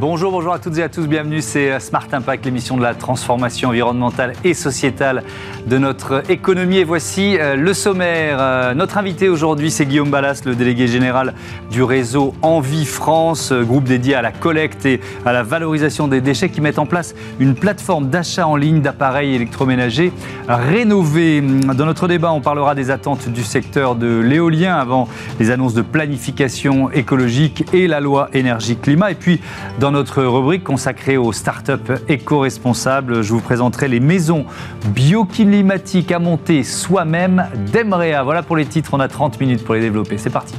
Bonjour, 0.00 0.30
bonjour 0.30 0.52
à 0.52 0.60
toutes 0.60 0.78
et 0.78 0.82
à 0.84 0.88
tous, 0.88 1.08
bienvenue, 1.08 1.42
c'est 1.42 1.72
euh, 1.72 1.80
Smart 1.80 2.06
Impact, 2.12 2.44
l'émission 2.44 2.76
de 2.76 2.82
la 2.82 2.94
transformation 2.94 3.70
environnementale 3.70 4.34
et 4.44 4.54
sociétale 4.54 5.24
de 5.66 5.76
notre 5.76 6.22
économie. 6.30 6.76
Et 6.76 6.84
voici 6.84 7.36
euh, 7.36 7.56
le 7.56 7.74
sommaire. 7.74 8.36
Euh, 8.40 8.74
notre 8.74 8.96
invité 8.98 9.28
aujourd'hui, 9.28 9.72
c'est 9.72 9.86
Guillaume 9.86 10.10
Ballas, 10.10 10.42
le 10.46 10.54
délégué 10.54 10.86
général 10.86 11.34
du 11.72 11.82
réseau 11.82 12.32
Envie 12.42 12.84
France, 12.84 13.52
groupe 13.52 13.82
dédié 13.82 14.14
à 14.14 14.22
la 14.22 14.30
collecte 14.30 14.86
et 14.86 15.00
à 15.26 15.32
la 15.32 15.42
valorisation 15.42 16.06
des 16.06 16.20
déchets 16.20 16.48
qui 16.48 16.60
met 16.60 16.78
en 16.78 16.86
place 16.86 17.16
une 17.40 17.56
plateforme 17.56 18.08
d'achat 18.08 18.46
en 18.46 18.54
ligne 18.54 18.80
d'appareils 18.80 19.34
électroménagers 19.34 20.12
rénovés. 20.46 21.40
Dans 21.40 21.86
notre 21.86 22.06
débat, 22.06 22.30
on 22.30 22.40
parlera 22.40 22.76
des 22.76 22.92
attentes 22.92 23.28
du 23.28 23.42
secteur 23.42 23.96
de 23.96 24.20
l'éolien 24.20 24.76
avant 24.76 25.08
les 25.40 25.50
annonces 25.50 25.74
de 25.74 25.82
planification 25.82 26.88
écologique 26.92 27.64
et 27.72 27.88
la 27.88 27.98
loi 27.98 28.28
énergie-climat. 28.32 29.10
Et 29.10 29.16
puis, 29.16 29.40
dans 29.80 29.87
dans 29.88 29.92
notre 29.92 30.22
rubrique 30.22 30.64
consacrée 30.64 31.16
aux 31.16 31.32
startups 31.32 31.94
éco-responsables, 32.08 33.22
je 33.22 33.32
vous 33.32 33.40
présenterai 33.40 33.88
les 33.88 34.00
maisons 34.00 34.44
bioclimatiques 34.88 36.12
à 36.12 36.18
monter 36.18 36.62
soi-même 36.62 37.46
d'Emrea. 37.72 38.22
Voilà 38.22 38.42
pour 38.42 38.56
les 38.56 38.66
titres, 38.66 38.90
on 38.92 39.00
a 39.00 39.08
30 39.08 39.40
minutes 39.40 39.64
pour 39.64 39.74
les 39.74 39.80
développer. 39.80 40.18
C'est 40.18 40.28
parti. 40.28 40.54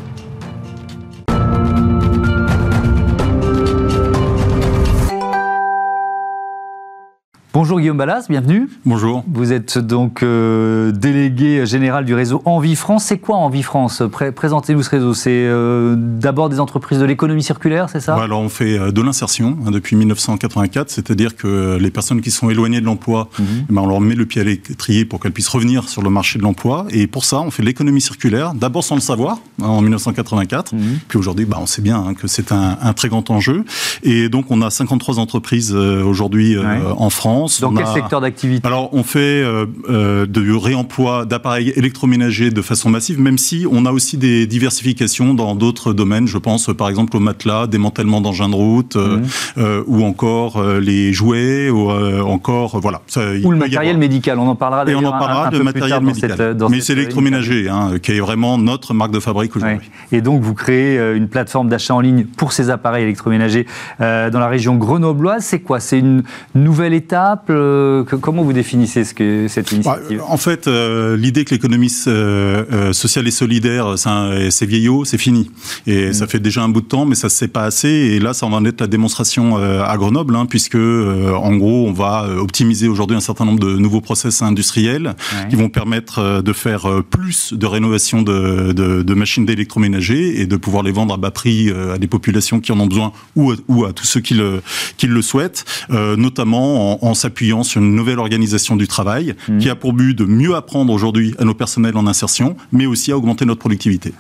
Bonjour 7.61 7.81
Guillaume 7.81 7.97
Ballas, 7.97 8.27
bienvenue. 8.29 8.69
Bonjour. 8.85 9.25
Vous 9.27 9.51
êtes 9.51 9.77
donc 9.77 10.23
euh, 10.23 10.93
délégué 10.93 11.65
général 11.65 12.05
du 12.05 12.13
réseau 12.13 12.41
Envie 12.45 12.77
France. 12.77 13.03
C'est 13.03 13.17
quoi 13.17 13.35
Envie 13.35 13.63
France? 13.63 14.01
Présentez-nous 14.33 14.81
ce 14.81 14.89
réseau. 14.89 15.13
C'est 15.13 15.29
euh, 15.29 15.97
d'abord 15.97 16.47
des 16.47 16.61
entreprises 16.61 16.99
de 16.99 17.03
l'économie 17.03 17.43
circulaire, 17.43 17.89
c'est 17.89 17.99
ça? 17.99 18.15
Alors 18.15 18.39
on 18.39 18.47
fait 18.47 18.79
euh, 18.79 18.93
de 18.93 19.01
l'insertion 19.01 19.57
hein, 19.65 19.71
depuis 19.71 19.97
1984, 19.97 20.89
c'est-à-dire 20.89 21.35
que 21.35 21.75
les 21.77 21.91
personnes 21.91 22.21
qui 22.21 22.31
sont 22.31 22.49
éloignées 22.49 22.79
de 22.79 22.85
l'emploi, 22.85 23.27
mhm. 23.37 23.45
eh 23.69 23.73
ben, 23.73 23.81
on 23.81 23.87
leur 23.87 23.99
met 23.99 24.15
le 24.15 24.25
pied 24.25 24.39
à 24.39 24.45
l'étrier 24.45 25.03
pour 25.03 25.19
qu'elles 25.19 25.33
puissent 25.33 25.49
revenir 25.49 25.89
sur 25.89 26.01
le 26.01 26.09
marché 26.09 26.39
de 26.39 26.43
l'emploi. 26.43 26.85
Et 26.91 27.07
pour 27.07 27.25
ça, 27.25 27.41
on 27.41 27.51
fait 27.51 27.63
l'économie 27.63 27.99
circulaire, 27.99 28.53
d'abord 28.53 28.85
sans 28.85 28.95
le 28.95 29.01
savoir, 29.01 29.37
hein, 29.61 29.65
en 29.65 29.81
1984. 29.81 30.73
Mhm. 30.73 30.99
Puis 31.09 31.19
aujourd'hui, 31.19 31.43
bah, 31.43 31.57
on 31.59 31.65
sait 31.65 31.81
bien 31.81 31.97
hein, 31.97 32.13
que 32.13 32.27
c'est 32.27 32.53
un, 32.53 32.93
très 32.93 33.09
grand 33.09 33.29
enjeu. 33.29 33.65
Et 34.03 34.29
donc 34.29 34.45
on 34.49 34.61
a 34.61 34.69
53 34.69 35.19
entreprises 35.19 35.75
aujourd'hui 35.75 36.55
en 36.57 37.09
France 37.09 37.48
dans 37.61 37.73
quel 37.73 37.87
secteur 37.87 38.21
d'activité 38.21 38.67
Alors, 38.67 38.89
on 38.93 39.03
fait 39.03 39.19
euh, 39.19 39.65
euh, 39.89 40.25
du 40.25 40.53
réemploi 40.53 41.25
d'appareils 41.25 41.69
électroménagers 41.75 42.51
de 42.51 42.61
façon 42.61 42.89
massive, 42.89 43.19
même 43.19 43.37
si 43.37 43.65
on 43.69 43.85
a 43.85 43.91
aussi 43.91 44.17
des 44.17 44.47
diversifications 44.47 45.33
dans 45.33 45.55
d'autres 45.55 45.93
domaines. 45.93 46.27
Je 46.27 46.37
pense 46.37 46.71
par 46.73 46.89
exemple 46.89 47.17
au 47.17 47.19
matelas, 47.19 47.67
démantèlement 47.67 48.21
d'engins 48.21 48.49
de 48.49 48.55
route, 48.55 48.95
euh, 48.95 49.19
mhm. 49.55 49.83
ou 49.87 50.03
encore 50.03 50.63
les 50.63 51.13
jouets, 51.13 51.69
ou 51.69 51.89
encore 51.89 52.79
voilà. 52.79 53.01
ou 53.43 53.51
le 53.51 53.57
matériel 53.57 53.97
médical. 53.97 54.39
On 54.39 54.47
en 54.47 54.55
parlera. 54.55 54.89
Et 54.89 54.95
on 54.95 55.03
en 55.03 55.11
parlera 55.11 55.49
de 55.49 55.59
matériel 55.59 56.01
médical. 56.01 56.57
Mais 56.69 56.81
c'est 56.81 56.95
l'électroménager, 56.95 57.69
hein, 57.69 57.93
qui 58.01 58.13
est 58.13 58.19
vraiment 58.19 58.57
notre 58.57 58.93
marque 58.93 59.11
de 59.11 59.19
fabrique 59.19 59.55
aujourd'hui. 59.55 59.89
Et 60.11 60.21
donc, 60.21 60.41
vous 60.41 60.53
créez 60.53 60.99
une 61.15 61.27
plateforme 61.27 61.69
d'achat 61.69 61.95
en 61.95 62.01
ligne 62.01 62.25
pour 62.25 62.53
ces 62.53 62.69
appareils 62.69 63.03
électroménagers 63.03 63.65
dans 63.99 64.39
la 64.39 64.47
région 64.47 64.75
grenobloise. 64.75 65.43
C'est 65.43 65.59
quoi? 65.59 65.79
C'est 65.79 65.99
une 65.99 66.23
nouvelle 66.55 66.93
étape? 66.93 67.38
Euh, 67.49 68.03
comment 68.03 68.43
vous 68.43 68.53
définissez 68.53 69.03
ce 69.03 69.13
que, 69.13 69.47
cette 69.47 69.71
initiative? 69.71 70.21
En 70.27 70.37
fait, 70.37 70.67
euh, 70.67 71.17
l'idée 71.17 71.45
que 71.45 71.51
l'économie 71.51 71.93
euh, 72.07 72.93
sociale 72.93 73.27
et 73.27 73.31
solidaire, 73.31 73.95
c'est 73.97 74.65
vieillot, 74.65 75.05
c'est 75.05 75.17
fini. 75.17 75.51
Et 75.87 76.09
mm. 76.09 76.13
ça 76.13 76.27
fait 76.27 76.39
déjà 76.39 76.63
un 76.63 76.69
bout 76.69 76.81
de 76.81 76.87
temps, 76.87 77.05
mais 77.05 77.15
ça 77.15 77.27
ne 77.27 77.31
se 77.31 77.37
sait 77.37 77.47
pas 77.47 77.63
assez. 77.63 77.89
Et 77.89 78.19
là, 78.19 78.33
ça 78.33 78.47
va 78.47 78.55
en 78.55 78.65
être 78.65 78.81
la 78.81 78.87
démonstration 78.87 79.57
à 79.57 79.97
Grenoble, 79.97 80.35
hein, 80.35 80.45
puisque 80.45 80.75
en 80.75 81.55
gros, 81.55 81.87
on 81.87 81.93
va 81.93 82.27
optimiser 82.37 82.87
aujourd'hui 82.87 83.17
un 83.17 83.21
certain 83.21 83.45
nombre 83.45 83.59
de 83.59 83.77
nouveaux 83.77 84.01
process 84.01 84.41
industriels 84.41 85.15
qui 85.49 85.55
vont 85.55 85.69
permettre 85.69 86.41
de 86.41 86.53
faire 86.53 86.87
plus 87.09 87.53
de 87.53 87.65
rénovation 87.65 88.21
de, 88.21 88.71
de, 88.71 89.13
machines 89.13 89.45
d'électroménager 89.45 90.39
et 90.41 90.45
de 90.45 90.55
pouvoir 90.55 90.83
les 90.83 90.91
vendre 90.91 91.13
à 91.13 91.17
bas 91.17 91.31
prix 91.31 91.71
à 91.71 91.97
des 91.97 92.07
populations 92.07 92.59
qui 92.59 92.71
en 92.71 92.79
ont 92.79 92.87
besoin 92.87 93.11
ou, 93.35 93.53
ou 93.67 93.85
à 93.85 93.93
tous 93.93 94.05
ceux 94.05 94.21
qui 94.21 94.33
le, 94.33 94.61
qui 94.97 95.07
le 95.07 95.21
souhaitent, 95.21 95.65
notamment 95.89 97.03
en, 97.03 97.09
en 97.09 97.13
s'appuyant 97.29 97.61
sur 97.61 97.79
une 97.79 97.93
nouvelle 97.93 98.17
organisation 98.17 98.75
du 98.75 98.87
travail 98.87 99.35
mmh. 99.47 99.59
qui 99.59 99.69
a 99.69 99.75
pour 99.75 99.93
but 99.93 100.15
de 100.15 100.25
mieux 100.25 100.55
apprendre 100.55 100.91
aujourd'hui 100.91 101.35
à 101.37 101.45
nos 101.45 101.53
personnels 101.53 101.95
en 101.95 102.07
insertion, 102.07 102.55
mais 102.71 102.87
aussi 102.87 103.11
à 103.11 103.17
augmenter 103.17 103.45
notre 103.45 103.59
productivité. 103.59 104.13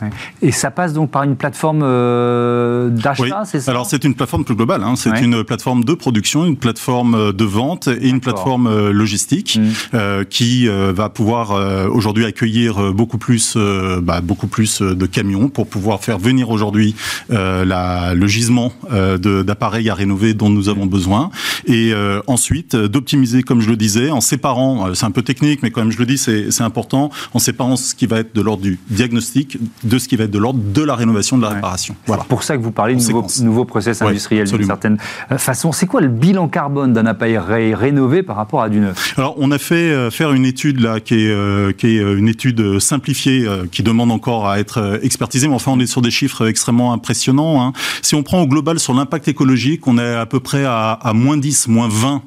Et 0.43 0.51
ça 0.51 0.69
passe 0.69 0.93
donc 0.93 1.09
par 1.09 1.23
une 1.23 1.35
plateforme 1.35 1.81
euh, 1.81 2.89
d'achat, 2.89 3.45
c'est 3.45 3.61
ça? 3.61 3.71
Alors 3.71 3.87
c'est 3.87 4.03
une 4.03 4.13
plateforme 4.13 4.43
plus 4.45 4.53
globale, 4.53 4.83
hein. 4.83 4.95
c'est 4.95 5.21
une 5.21 5.43
plateforme 5.43 5.83
de 5.83 5.95
production, 5.95 6.45
une 6.45 6.57
plateforme 6.57 7.15
euh, 7.15 7.31
de 7.33 7.45
vente 7.45 7.87
et 7.87 8.09
une 8.09 8.19
plateforme 8.19 8.67
euh, 8.67 8.91
logistique 8.91 9.59
mmh. 9.59 10.25
qui 10.29 10.67
va 10.67 11.09
pouvoir 11.09 11.51
aujourd'hui 11.91 12.25
accueillir 12.25 12.93
beaucoup 12.93 13.17
plus, 13.17 13.57
bah, 14.01 14.21
beaucoup 14.21 14.47
plus 14.47 14.81
de 14.81 15.05
camions 15.05 15.49
pour 15.49 15.67
pouvoir 15.67 16.03
faire 16.03 16.19
venir 16.19 16.49
aujourd'hui 16.49 16.95
le 17.29 18.27
gisement 18.27 18.71
d'appareils 18.89 19.89
à 19.89 19.95
rénover 19.95 20.33
dont 20.33 20.49
nous 20.49 20.69
avons 20.69 20.85
besoin. 20.85 21.31
Et 21.65 21.93
ensuite, 22.27 22.75
d'optimiser, 22.99 23.43
comme 23.43 23.61
je 23.61 23.69
le 23.69 23.77
disais, 23.77 24.11
en 24.11 24.21
séparant, 24.21 24.87
euh, 24.87 24.93
c'est 24.93 25.05
un 25.05 25.11
peu 25.11 25.21
technique, 25.21 25.63
mais 25.63 25.71
quand 25.71 25.81
même 25.81 25.91
je 25.91 25.97
le 25.97 26.05
dis, 26.05 26.17
c'est 26.17 26.61
important, 26.61 27.09
en 27.33 27.39
séparant 27.39 27.75
ce 27.75 27.95
qui 27.95 28.05
va 28.05 28.19
être 28.19 28.35
de 28.35 28.41
l'ordre 28.41 28.63
du 28.63 28.79
diagnostic 28.89 29.57
de 29.83 29.97
ce 29.97 30.07
qui 30.07 30.15
va 30.15 30.25
être 30.25 30.31
de 30.31 30.37
l'ordre 30.37 30.59
de 30.59 30.83
la 30.83 30.95
rénovation, 30.95 31.37
de 31.37 31.43
la 31.43 31.49
réparation. 31.49 31.95
Voilà. 32.05 32.23
C'est 32.23 32.29
pour 32.29 32.43
ça 32.43 32.57
que 32.57 32.61
vous 32.61 32.71
parlez 32.71 32.95
de 32.95 33.01
nouveaux, 33.01 33.27
nouveau 33.41 33.65
process 33.65 34.01
industriel 34.01 34.49
d'une 34.49 34.65
certaine 34.65 34.97
euh, 35.31 35.37
façon. 35.37 35.71
C'est 35.71 35.87
quoi 35.87 36.01
le 36.01 36.07
bilan 36.07 36.47
carbone 36.47 36.93
d'un 36.93 37.05
appareil 37.05 37.73
rénové 37.73 38.23
par 38.23 38.35
rapport 38.35 38.61
à 38.61 38.69
du 38.69 38.79
neuf? 38.79 39.13
Alors, 39.17 39.35
on 39.37 39.51
a 39.51 39.57
fait 39.57 39.75
euh, 39.75 40.11
faire 40.11 40.33
une 40.33 40.45
étude 40.45 40.81
là 40.81 40.99
qui 40.99 41.25
est, 41.25 41.77
qui 41.77 41.87
est 41.87 42.01
une 42.01 42.27
étude 42.27 42.79
simplifiée 42.79 43.47
qui 43.71 43.83
demande 43.83 44.11
encore 44.11 44.47
à 44.47 44.59
être 44.59 44.99
expertisée, 45.01 45.47
mais 45.47 45.55
enfin 45.55 45.71
on 45.71 45.79
est 45.79 45.87
sur 45.87 46.01
des 46.01 46.11
chiffres 46.11 46.47
extrêmement 46.47 46.93
impressionnants. 46.93 47.63
Hein. 47.63 47.73
Si 48.01 48.15
on 48.15 48.23
prend 48.23 48.41
au 48.41 48.47
global 48.47 48.79
sur 48.79 48.93
l'impact 48.93 49.27
écologique, 49.27 49.87
on 49.87 49.97
est 49.97 50.15
à 50.15 50.25
peu 50.25 50.39
près 50.39 50.65
à, 50.65 50.91
à 50.91 51.13
moins 51.13 51.37
10, 51.37 51.67
moins 51.67 51.87
20 51.89 52.21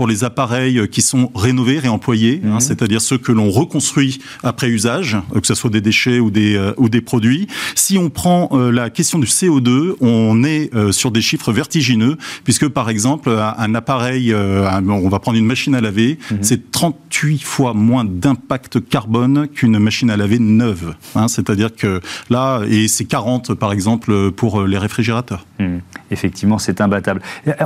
pour 0.00 0.06
les 0.06 0.24
appareils 0.24 0.88
qui 0.88 1.02
sont 1.02 1.30
rénovés, 1.34 1.78
réemployés, 1.78 2.40
hein, 2.42 2.54
mhm. 2.54 2.60
c'est-à-dire 2.60 3.02
ceux 3.02 3.18
que 3.18 3.32
l'on 3.32 3.50
reconstruit 3.50 4.18
après 4.42 4.70
usage, 4.70 5.18
que 5.30 5.46
ce 5.46 5.54
soit 5.54 5.68
des 5.68 5.82
déchets 5.82 6.20
ou 6.20 6.30
des, 6.30 6.56
euh, 6.56 6.72
ou 6.78 6.88
des 6.88 7.02
produits. 7.02 7.48
Si 7.74 7.98
on 7.98 8.08
prend 8.08 8.48
euh, 8.52 8.72
la 8.72 8.88
question 8.88 9.18
du 9.18 9.26
CO2, 9.26 9.96
on 10.00 10.42
est 10.42 10.74
euh, 10.74 10.90
sur 10.90 11.10
des 11.10 11.20
chiffres 11.20 11.52
vertigineux, 11.52 12.16
puisque 12.44 12.66
par 12.66 12.88
exemple, 12.88 13.28
un 13.28 13.74
appareil, 13.74 14.34
on 14.34 15.08
va 15.10 15.18
prendre 15.18 15.36
une 15.36 15.44
machine 15.44 15.74
à 15.74 15.82
laver, 15.82 16.18
mhm. 16.30 16.38
c'est 16.40 16.70
38 16.70 17.42
fois 17.42 17.74
moins 17.74 18.06
d'impact 18.06 18.88
carbone 18.88 19.48
qu'une 19.48 19.78
machine 19.78 20.08
à 20.08 20.16
laver 20.16 20.38
neuve. 20.38 20.94
Hein, 21.14 21.28
c'est-à-dire 21.28 21.76
que 21.76 22.00
là, 22.30 22.62
et 22.66 22.88
c'est 22.88 23.04
40 23.04 23.52
par 23.52 23.70
exemple 23.70 24.30
pour 24.30 24.62
les 24.62 24.78
réfrigérateurs. 24.78 25.44
Mhm. 25.58 25.82
Effectivement, 26.10 26.56
c'est 26.56 26.80
imbattable. 26.80 27.20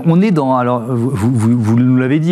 On 0.04 0.20
est 0.20 0.32
dans, 0.32 0.56
alors 0.56 0.82
vous, 0.82 1.10
vous, 1.14 1.60
vous 1.60 1.78
nous 1.78 1.96
l'avez 1.96 2.18
dit, 2.18 2.23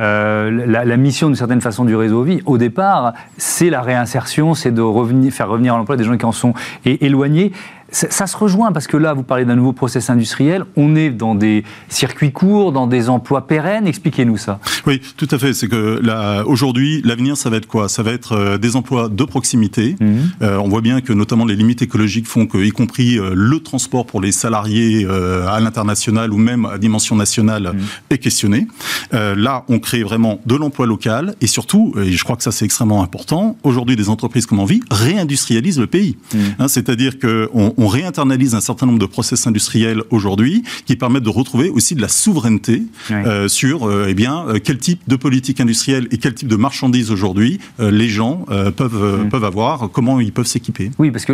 euh, 0.00 0.66
la, 0.66 0.96
mission 0.96 1.28
d'une 1.28 1.36
certaine 1.36 1.60
façon 1.60 1.84
du 1.84 1.94
réseau 1.94 2.22
Vie, 2.22 2.40
au 2.46 2.58
départ, 2.58 3.14
c'est 3.36 3.70
la 3.70 3.82
réinsertion, 3.82 4.54
c'est 4.54 4.72
de 4.72 4.82
revenir, 4.82 5.32
faire 5.32 5.48
revenir 5.48 5.74
à 5.74 5.78
l'emploi 5.78 5.96
des 5.96 6.04
gens 6.04 6.16
qui 6.16 6.26
en 6.26 6.32
sont 6.32 6.54
éloignés 6.84 7.52
ça 7.90 8.26
se 8.26 8.36
rejoint 8.36 8.70
parce 8.72 8.86
que 8.86 8.96
là, 8.96 9.14
vous 9.14 9.22
parlez 9.22 9.44
d'un 9.46 9.56
nouveau 9.56 9.72
process 9.72 10.10
industriel. 10.10 10.64
On 10.76 10.94
est 10.94 11.10
dans 11.10 11.34
des 11.34 11.64
circuits 11.88 12.32
courts, 12.32 12.72
dans 12.72 12.86
des 12.86 13.08
emplois 13.08 13.46
pérennes. 13.46 13.86
Expliquez-nous 13.86 14.36
ça. 14.36 14.60
Oui, 14.86 15.00
tout 15.16 15.28
à 15.30 15.38
fait. 15.38 15.54
C'est 15.54 15.68
que 15.68 16.00
aujourd'hui, 16.44 17.00
l'avenir, 17.04 17.36
ça 17.36 17.48
va 17.50 17.56
être 17.56 17.66
quoi? 17.66 17.88
Ça 17.88 18.02
va 18.02 18.12
être 18.12 18.32
euh, 18.32 18.58
des 18.58 18.76
emplois 18.76 19.08
de 19.08 19.24
proximité. 19.24 19.96
Mhm. 20.00 20.30
Euh, 20.42 20.58
on 20.58 20.68
voit 20.68 20.82
bien 20.82 21.00
que 21.00 21.12
notamment 21.12 21.46
les 21.46 21.56
limites 21.56 21.80
écologiques 21.80 22.26
font 22.26 22.46
que, 22.46 22.58
y 22.58 22.70
compris 22.70 23.18
euh, 23.18 23.32
le 23.34 23.60
transport 23.60 24.04
pour 24.04 24.20
les 24.20 24.32
salariés 24.32 25.06
à 25.08 25.58
l'international 25.60 26.32
ou 26.32 26.38
même 26.38 26.66
à 26.66 26.78
dimension 26.78 27.16
nationale 27.16 27.72
mhm. 27.74 27.80
est 28.10 28.18
questionné. 28.18 28.66
là, 29.12 29.64
on 29.68 29.78
crée 29.78 30.02
vraiment 30.02 30.40
de 30.46 30.54
l'emploi 30.54 30.86
local 30.86 31.34
et 31.40 31.46
surtout, 31.46 31.94
et 31.98 32.12
je 32.12 32.24
crois 32.24 32.36
que 32.36 32.42
ça 32.42 32.52
c'est 32.52 32.64
extrêmement 32.64 33.02
important. 33.02 33.56
Aujourd'hui, 33.62 33.96
des 33.96 34.08
entreprises 34.08 34.46
comme 34.46 34.60
Envie 34.60 34.80
réindustrialisent 34.90 35.80
le 35.80 35.86
pays. 35.86 36.16
Mhm. 36.34 36.40
Hein, 36.58 36.68
c'est-à-dire 36.68 37.18
que 37.18 37.48
on, 37.78 37.88
réinternalise 37.88 38.54
un 38.54 38.60
certain 38.60 38.86
nombre 38.86 38.98
de 38.98 39.06
process 39.06 39.46
industriels 39.46 40.02
aujourd'hui 40.10 40.62
qui 40.84 40.96
permettent 40.96 41.22
de 41.22 41.30
retrouver 41.30 41.70
aussi 41.70 41.94
de 41.94 42.02
la 42.02 42.08
souveraineté 42.08 42.82
euh, 43.10 43.48
sur 43.48 43.88
euh, 43.88 44.06
eh 44.08 44.14
bien, 44.14 44.44
euh, 44.46 44.58
quel 44.62 44.78
type 44.78 45.00
de 45.08 45.16
politique 45.16 45.60
industrielle 45.60 46.06
et 46.10 46.18
quel 46.18 46.34
type 46.34 46.48
de 46.48 46.56
marchandises 46.56 47.10
aujourd'hui 47.10 47.58
les 47.78 48.08
gens 48.08 48.44
peuvent, 48.76 49.28
peuvent 49.30 49.44
avoir, 49.44 49.90
comment 49.90 50.20
ils 50.20 50.32
peuvent 50.32 50.46
s'équiper. 50.46 50.90
Oui, 50.98 51.10
parce 51.10 51.24
que 51.24 51.32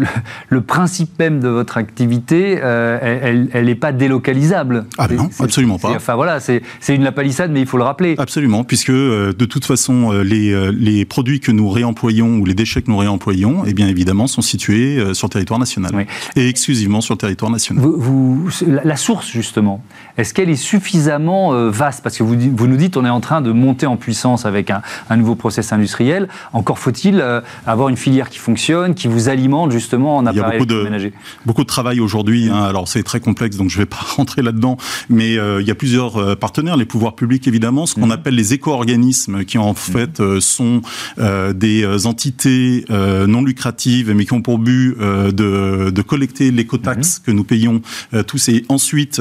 le, 0.48 0.60
principe 0.60 1.18
même 1.18 1.40
de 1.40 1.48
votre 1.48 1.76
activité, 1.76 2.58
elle 2.62 3.64
n'est 3.64 3.74
pas 3.74 3.92
délocalisable. 3.92 4.86
Ah 4.98 5.08
non, 5.08 5.28
absolument 5.38 5.78
pas. 5.78 5.90
Enfin 5.90 6.14
voilà, 6.14 6.40
c'est 6.40 6.62
une 6.88 7.02
la 7.02 7.12
palissade, 7.12 7.50
mais 7.52 7.60
il 7.60 7.66
faut 7.66 7.78
le 7.78 7.84
rappeler. 7.84 8.14
Absolument, 8.18 8.64
puisque 8.64 8.90
de 8.90 9.44
toute 9.44 9.64
façon, 9.64 10.12
les, 10.12 10.72
les 10.72 11.04
produits 11.04 11.40
que 11.40 11.52
nous 11.52 11.68
réemployons 11.68 12.38
ou 12.38 12.44
les 12.44 12.54
déchets 12.54 12.82
que 12.82 12.90
nous 12.90 12.96
réemployons, 12.96 13.64
eh 13.66 13.74
bien 13.74 13.88
évidemment, 13.88 14.26
sont 14.26 14.42
situés 14.42 15.14
sur 15.14 15.28
le 15.28 15.32
territoire 15.32 15.58
national. 15.58 16.06
Et 16.36 16.48
exclusivement 16.48 17.00
sur 17.00 17.14
le 17.14 17.18
territoire 17.18 17.50
national. 17.50 17.84
Vous, 17.84 18.48
la 18.66 18.96
source, 18.96 19.30
justement, 19.30 19.82
est-ce 20.16 20.34
qu'elle 20.34 20.50
est 20.50 20.56
suffisamment 20.56 21.54
euh, 21.54 21.70
vaste? 21.70 22.02
Parce 22.02 22.16
que 22.16 22.22
vous, 22.22 22.36
vous, 22.54 22.66
nous 22.66 22.76
dites 22.76 22.96
on 22.96 23.04
est 23.04 23.10
en 23.10 23.20
train 23.20 23.40
de 23.40 23.52
monter 23.52 23.86
en 23.86 23.96
puissance 23.96 24.46
avec 24.46 24.70
un, 24.70 24.82
nouveau 25.16 25.34
process 25.34 25.72
industriel. 25.72 26.28
Encore 26.52 26.78
faut-il 26.78 27.20
euh, 27.20 27.40
avoir 27.66 27.88
une 27.88 27.96
filière 27.96 28.30
qui 28.30 28.38
fonctionne, 28.38 28.94
qui 28.94 29.06
vous 29.06 29.28
alimente 29.28 29.70
justement 29.70 30.16
en 30.16 30.26
appareil 30.26 30.56
électroménager. 30.56 31.12
Beaucoup 31.46 31.62
de 31.62 31.68
travail 31.68 32.00
aujourd'hui. 32.00 32.48
Hein. 32.48 32.62
alors 32.62 32.88
c'est 32.88 33.02
très 33.02 33.20
complexe, 33.20 33.56
donc 33.56 33.70
je 33.70 33.76
ne 33.78 33.82
vais 33.82 33.86
pas 33.86 34.04
rentrer 34.16 34.42
là-dedans. 34.42 34.76
Mais 35.08 35.36
euh, 35.36 35.60
il 35.60 35.68
y 35.68 35.70
a 35.70 35.74
plusieurs 35.74 36.36
partenaires, 36.36 36.76
les 36.76 36.84
pouvoirs 36.84 37.14
publics 37.14 37.46
évidemment, 37.46 37.86
ce 37.86 37.94
qu'on 37.94 38.06
mmh. 38.06 38.12
appelle 38.12 38.34
les 38.34 38.54
éco-organismes, 38.54 39.44
qui 39.44 39.58
en 39.58 39.72
mmh. 39.72 39.76
fait 39.76 40.22
sont 40.40 40.82
des 41.18 42.06
entités 42.06 42.84
non 42.90 43.42
lucratives, 43.42 44.12
mais 44.14 44.24
qui 44.24 44.32
ont 44.32 44.42
pour 44.42 44.58
but 44.58 44.96
de, 44.98 45.90
de, 45.90 46.02
collecter 46.02 46.23
l'écotaxe 46.40 47.18
mmh. 47.18 47.26
que 47.26 47.30
nous 47.30 47.44
payons 47.44 47.82
tous 48.26 48.48
et 48.48 48.64
ensuite 48.68 49.20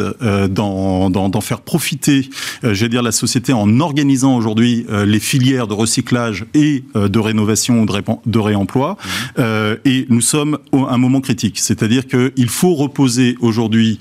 dans 0.50 1.10
d'en 1.10 1.42
faire 1.42 1.62
profiter, 1.62 2.30
euh, 2.64 2.74
j'allais 2.74 2.90
dire, 2.90 3.04
la 3.04 3.12
société 3.12 3.54
en 3.54 3.80
organisant 3.80 4.36
aujourd'hui 4.36 4.86
euh, 4.90 5.06
les 5.06 5.20
filières 5.20 5.68
de 5.68 5.74
recyclage 5.74 6.46
et 6.54 6.84
euh, 6.96 7.08
de 7.08 7.20
rénovation 7.20 7.82
ou 7.82 7.86
de, 7.86 8.40
réemploi. 8.40 8.98
Mmh. 9.38 9.42
et 9.86 10.06
nous 10.10 10.22
sommes 10.22 10.58
à 10.74 10.94
un 10.94 10.98
moment 10.98 11.22
critique, 11.22 11.60
c'est-à-dire 11.60 12.08
qu'il 12.08 12.50
faut 12.50 12.74
reposer 12.74 13.36
aujourd'hui, 13.40 14.00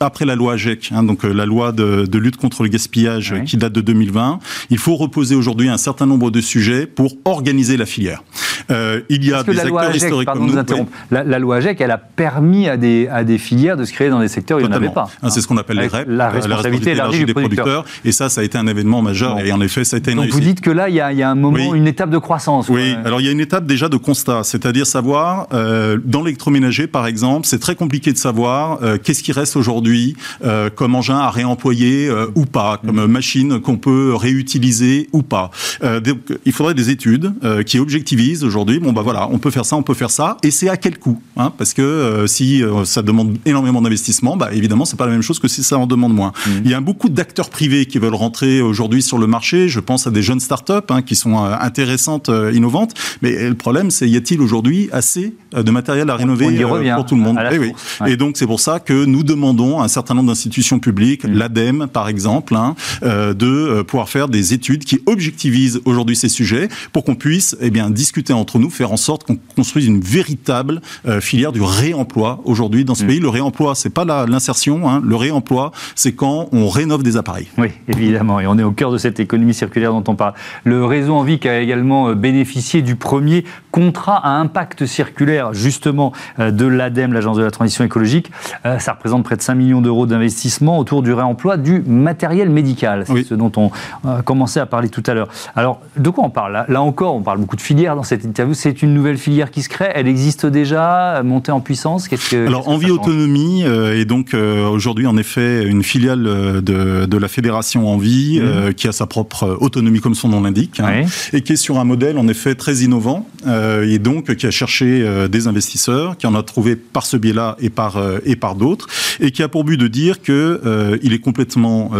après 0.00 0.24
la 0.24 0.34
loi 0.34 0.54
AGEC, 0.54 0.90
hein, 0.92 1.02
donc 1.02 1.22
la 1.24 1.46
loi 1.46 1.72
de, 1.72 2.18
lutte 2.18 2.36
contre 2.36 2.62
le 2.62 2.68
gaspillage 2.68 3.34
qui 3.44 3.56
date 3.56 3.72
de 3.72 3.80
2020, 3.80 4.38
il 4.70 4.78
faut 4.78 4.96
reposer 4.96 5.34
aujourd'hui 5.34 5.68
un 5.68 5.76
certain 5.76 6.06
nombre 6.06 6.30
de 6.30 6.40
sujets 6.40 6.86
pour 6.86 7.12
organiser 7.24 7.76
la 7.76 7.86
filière. 7.86 8.22
il 8.70 9.24
y 9.24 9.32
a 9.32 9.42
des 9.42 9.58
acteurs 9.60 9.94
historiques 9.94 10.28
comme 10.28 10.46
nous. 10.46 10.88
La, 11.10 11.38
loi 11.38 11.56
AGEC, 11.56 11.80
elle 11.80 11.90
a 11.90 11.98
permis 12.18 12.68
à 12.68 12.76
des, 12.76 13.06
à 13.06 13.22
des 13.22 13.38
filières 13.38 13.76
de 13.76 13.84
se 13.84 13.92
créer 13.92 14.10
dans 14.10 14.18
des 14.18 14.26
secteurs 14.26 14.58
où 14.58 14.60
il 14.60 14.66
n'y 14.66 14.72
en 14.72 14.76
avait 14.76 14.88
pas. 14.88 15.08
Hein, 15.22 15.30
c'est 15.30 15.40
ce 15.40 15.46
qu'on 15.46 15.56
appelle 15.56 15.78
les 15.78 15.88
la 16.08 16.28
responsabilité, 16.30 16.90
élargie 16.90 17.24
des 17.24 17.32
producteurs. 17.32 17.84
Et 18.04 18.10
ça, 18.10 18.28
ça 18.28 18.40
a 18.40 18.44
été 18.44 18.58
un 18.58 18.66
événement 18.66 19.02
majeur. 19.02 19.38
Et 19.38 19.52
en 19.52 19.60
effet, 19.60 19.84
ça 19.84 19.96
a 19.96 19.98
été 19.98 20.10
une 20.10 20.18
Donc 20.18 20.30
vous 20.30 20.40
dites 20.40 20.60
que 20.60 20.70
là, 20.70 20.88
il 20.88 20.96
y 20.96 21.00
a, 21.00 21.30
un 21.30 21.34
moment, 21.36 21.74
une 21.74 21.86
étape 21.86 22.10
de 22.10 22.18
croissance. 22.18 22.68
Oui, 22.68 22.96
alors 23.04 23.20
il 23.20 23.26
y 23.26 23.28
a 23.28 23.32
une 23.32 23.40
étape 23.40 23.66
déjà 23.66 23.88
de 23.88 23.96
constat, 23.96 24.42
c'est-à-dire 24.42 24.86
savoir, 24.86 25.46
euh, 25.52 25.98
dans 26.04 26.24
l'électroménager 26.24 26.88
par 26.88 27.06
exemple, 27.06 27.46
c'est 27.46 27.60
très 27.60 27.76
compliqué 27.76 28.12
de 28.12 28.18
savoir 28.18 28.80
euh, 28.82 28.98
qu'est-ce 29.00 29.22
qui 29.22 29.30
reste 29.30 29.56
aujourd'hui 29.56 30.16
euh, 30.44 30.70
comme 30.74 30.96
engin 30.96 31.18
à 31.18 31.30
réemployer 31.30 32.10
ou 32.34 32.46
pas, 32.46 32.80
comme 32.84 33.04
mm. 33.04 33.06
machine 33.06 33.60
qu'on 33.60 33.76
peut 33.76 34.14
réutiliser 34.14 35.08
ou 35.12 35.22
pas. 35.22 35.50
donc, 35.82 36.18
il 36.44 36.52
faudrait 36.52 36.74
des 36.74 36.90
études 36.90 37.32
qui 37.66 37.78
objectivisent 37.78 38.42
aujourd'hui, 38.42 38.80
bon 38.80 38.92
bah 38.92 39.02
voilà, 39.02 39.28
on 39.30 39.38
peut 39.38 39.50
faire 39.50 39.64
ça, 39.64 39.76
on 39.76 39.82
peut 39.82 39.94
faire 39.94 40.10
ça, 40.10 40.36
et 40.42 40.50
c'est 40.50 40.68
à 40.68 40.76
quel 40.76 40.98
coût 40.98 41.20
hein, 41.36 41.52
Parce 41.56 41.74
que 41.74 41.82
si 42.26 42.62
ça 42.84 43.02
demande 43.02 43.36
énormément 43.44 43.82
d'investissement, 43.82 44.36
bah 44.36 44.50
évidemment, 44.52 44.84
c'est 44.84 44.96
pas 44.96 45.06
la 45.06 45.12
même 45.12 45.22
chose 45.22 45.38
que 45.38 45.48
si 45.48 45.62
ça 45.62 45.78
en 45.78 45.86
demande 45.86 46.14
moins. 46.14 46.32
Mmh. 46.46 46.50
Il 46.64 46.70
y 46.70 46.74
a 46.74 46.80
beaucoup 46.80 47.08
d'acteurs 47.08 47.50
privés 47.50 47.86
qui 47.86 47.98
veulent 47.98 48.14
rentrer 48.14 48.60
aujourd'hui 48.60 49.02
sur 49.02 49.18
le 49.18 49.26
marché. 49.26 49.68
Je 49.68 49.80
pense 49.80 50.06
à 50.06 50.10
des 50.10 50.22
jeunes 50.22 50.40
startups 50.40 50.72
hein, 50.90 51.02
qui 51.02 51.16
sont 51.16 51.44
euh, 51.44 51.54
intéressantes, 51.60 52.28
euh, 52.28 52.52
innovantes. 52.52 52.94
Mais 53.22 53.48
le 53.48 53.54
problème, 53.54 53.90
c'est 53.90 54.08
y 54.08 54.16
a-t-il 54.16 54.40
aujourd'hui 54.40 54.88
assez 54.92 55.34
euh, 55.54 55.62
de 55.62 55.70
matériel 55.70 56.10
à 56.10 56.16
rénover 56.16 56.46
pour 56.94 57.06
tout 57.06 57.14
le 57.14 57.22
monde 57.22 57.38
et, 57.38 57.72
eh 58.06 58.12
et, 58.12 58.16
donc 58.16 58.36
c'est 58.36 58.46
pour 58.46 58.60
ça 58.60 58.80
que 58.80 59.04
nous 59.04 59.22
demandons 59.22 59.80
à 59.80 59.84
un 59.84 59.88
certain 59.88 60.14
nombre 60.14 60.28
d'institutions 60.28 60.78
publiques, 60.78 61.24
mmh. 61.24 61.32
l'ADEME 61.32 61.86
par 61.92 62.08
exemple, 62.08 62.54
hein, 62.54 62.74
de 63.02 63.82
pouvoir 63.82 64.08
faire 64.08 64.28
des 64.28 64.54
études 64.54 64.84
qui 64.84 65.00
objectivisent 65.06 65.80
aujourd'hui 65.84 66.16
ces 66.16 66.28
sujets 66.28 66.68
pour 66.92 67.04
qu'on 67.04 67.14
puisse 67.14 67.56
eh 67.60 67.70
bien 67.70 67.90
discuter 67.90 68.32
entre 68.32 68.58
nous, 68.58 68.70
faire 68.70 68.92
en 68.92 68.96
sorte 68.96 69.24
qu'on 69.24 69.38
construise 69.56 69.86
une 69.86 70.00
véritable 70.00 70.80
filière 71.20 71.52
du 71.52 71.62
réemploi 71.62 71.97
aujourd'hui 72.44 72.84
dans 72.84 72.94
ce 72.94 73.04
mmh. 73.04 73.06
pays. 73.06 73.20
Le 73.20 73.28
réemploi, 73.28 73.74
c'est 73.74 73.90
pas 73.90 74.04
l'insertion, 74.04 74.88
hein, 74.88 75.02
le 75.04 75.16
réemploi, 75.16 75.72
c'est 75.94 76.12
quand 76.12 76.48
on 76.52 76.68
rénove 76.68 77.02
des 77.02 77.16
appareils. 77.16 77.48
Oui, 77.58 77.68
évidemment, 77.88 78.40
et 78.40 78.46
on 78.46 78.58
est 78.58 78.62
au 78.62 78.72
cœur 78.72 78.90
de 78.90 78.98
cette 78.98 79.20
économie 79.20 79.54
circulaire 79.54 79.92
dont 79.92 80.04
on 80.08 80.14
parle. 80.14 80.34
Le 80.64 80.84
réseau 80.84 81.14
Envie 81.14 81.38
a 81.44 81.60
également 81.60 82.08
euh, 82.08 82.14
bénéficié 82.14 82.82
du 82.82 82.96
premier 82.96 83.44
contrat 83.78 84.16
à 84.16 84.30
impact 84.30 84.86
circulaire, 84.86 85.54
justement, 85.54 86.12
euh, 86.38 86.50
de 86.50 86.66
l'ADEME, 86.66 87.12
l'Agence 87.12 87.36
de 87.36 87.44
la 87.44 87.50
transition 87.50 87.84
écologique. 87.84 88.30
Euh, 88.66 88.78
ça 88.78 88.92
représente 88.92 89.24
près 89.24 89.36
de 89.36 89.42
5 89.42 89.54
millions 89.54 89.80
d'euros 89.80 90.06
d'investissement 90.06 90.78
autour 90.78 91.02
du 91.02 91.12
réemploi 91.12 91.56
du 91.56 91.82
matériel 91.86 92.50
médical. 92.50 93.04
C'est 93.06 93.24
ce 93.24 93.34
dont 93.34 93.52
on 93.56 93.70
a 94.08 94.22
commencé 94.22 94.60
à 94.60 94.66
parler 94.66 94.88
tout 94.88 95.02
à 95.06 95.14
l'heure. 95.14 95.28
Alors, 95.54 95.80
de 95.96 96.10
quoi 96.10 96.24
on 96.24 96.30
parle? 96.30 96.64
Là, 96.68 96.82
encore, 96.82 97.14
on 97.14 97.22
parle 97.22 97.38
beaucoup 97.38 97.56
de 97.56 97.60
filières 97.60 97.96
dans 97.96 98.02
cette 98.02 98.24
interview. 98.24 98.54
C'est 98.54 98.82
une 98.82 98.94
nouvelle 98.94 99.18
filière 99.18 99.50
qui 99.50 99.62
se 99.62 99.68
crée. 99.68 99.90
Elle 99.94 100.08
existe 100.08 100.46
déjà, 100.46 101.22
montée 101.22 101.52
en 101.52 101.60
puissance? 101.60 102.08
Qu'est-ce 102.08 102.30
que 102.30 102.46
Alors, 102.46 102.68
Envie 102.68 102.90
Autonomie 102.90 103.62
et 103.62 104.04
donc 104.04 104.34
aujourd'hui, 104.34 105.06
en 105.06 105.16
effet, 105.16 105.64
une 105.64 105.82
filiale 105.82 106.26
euh, 106.26 107.06
de, 107.06 107.18
la 107.18 107.28
fédération 107.28 107.88
Envie, 107.88 108.38
mmh. 108.38 108.44
euh, 108.44 108.72
qui 108.72 108.86
a 108.86 108.92
sa 108.92 109.06
propre 109.06 109.56
autonomie, 109.60 110.00
comme 110.00 110.14
son 110.14 110.28
nom 110.28 110.40
l'indique, 110.40 110.80
hein, 110.80 111.04
et 111.32 111.40
qui 111.42 111.54
est 111.54 111.56
sur 111.56 111.78
un 111.78 111.84
modèle, 111.84 112.16
en 112.16 112.28
effet, 112.28 112.54
très 112.54 112.76
innovant, 112.76 113.26
euh, 113.46 113.67
et 113.82 113.98
donc 113.98 114.34
qui 114.34 114.46
a 114.46 114.50
cherché 114.50 115.28
des 115.30 115.46
investisseurs, 115.46 116.16
qui 116.16 116.26
en 116.26 116.34
a 116.34 116.42
trouvé 116.42 116.76
par 116.76 117.06
ce 117.06 117.16
biais-là 117.16 117.56
et 117.60 117.70
par, 117.70 118.00
et 118.24 118.36
par 118.36 118.54
d'autres, 118.54 118.86
et 119.20 119.30
qui 119.30 119.42
a 119.42 119.48
pour 119.48 119.64
but 119.64 119.76
de 119.76 119.88
dire 119.88 120.22
que 120.22 120.98
il 121.02 121.12
est 121.12 121.18
complètement 121.18 121.90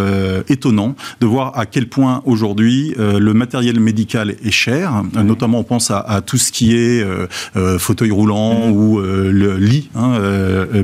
étonnant 0.49 0.95
de 1.21 1.27
voir 1.27 1.59
à 1.59 1.67
quel 1.67 1.89
point 1.89 2.23
aujourd'hui 2.25 2.95
le 2.97 3.33
matériel 3.33 3.81
médical 3.81 4.35
est 4.45 4.51
cher, 4.51 5.03
notamment 5.15 5.61
on 5.61 5.65
pense 5.65 5.91
à, 5.91 6.23
tout 6.25 6.39
ce 6.39 6.53
qui 6.53 6.77
est 6.77 7.05
fauteuil 7.79 8.11
roulant 8.11 8.71
ou 8.71 9.01
le 9.01 9.57
lit 9.57 9.91
hein, 9.95 10.19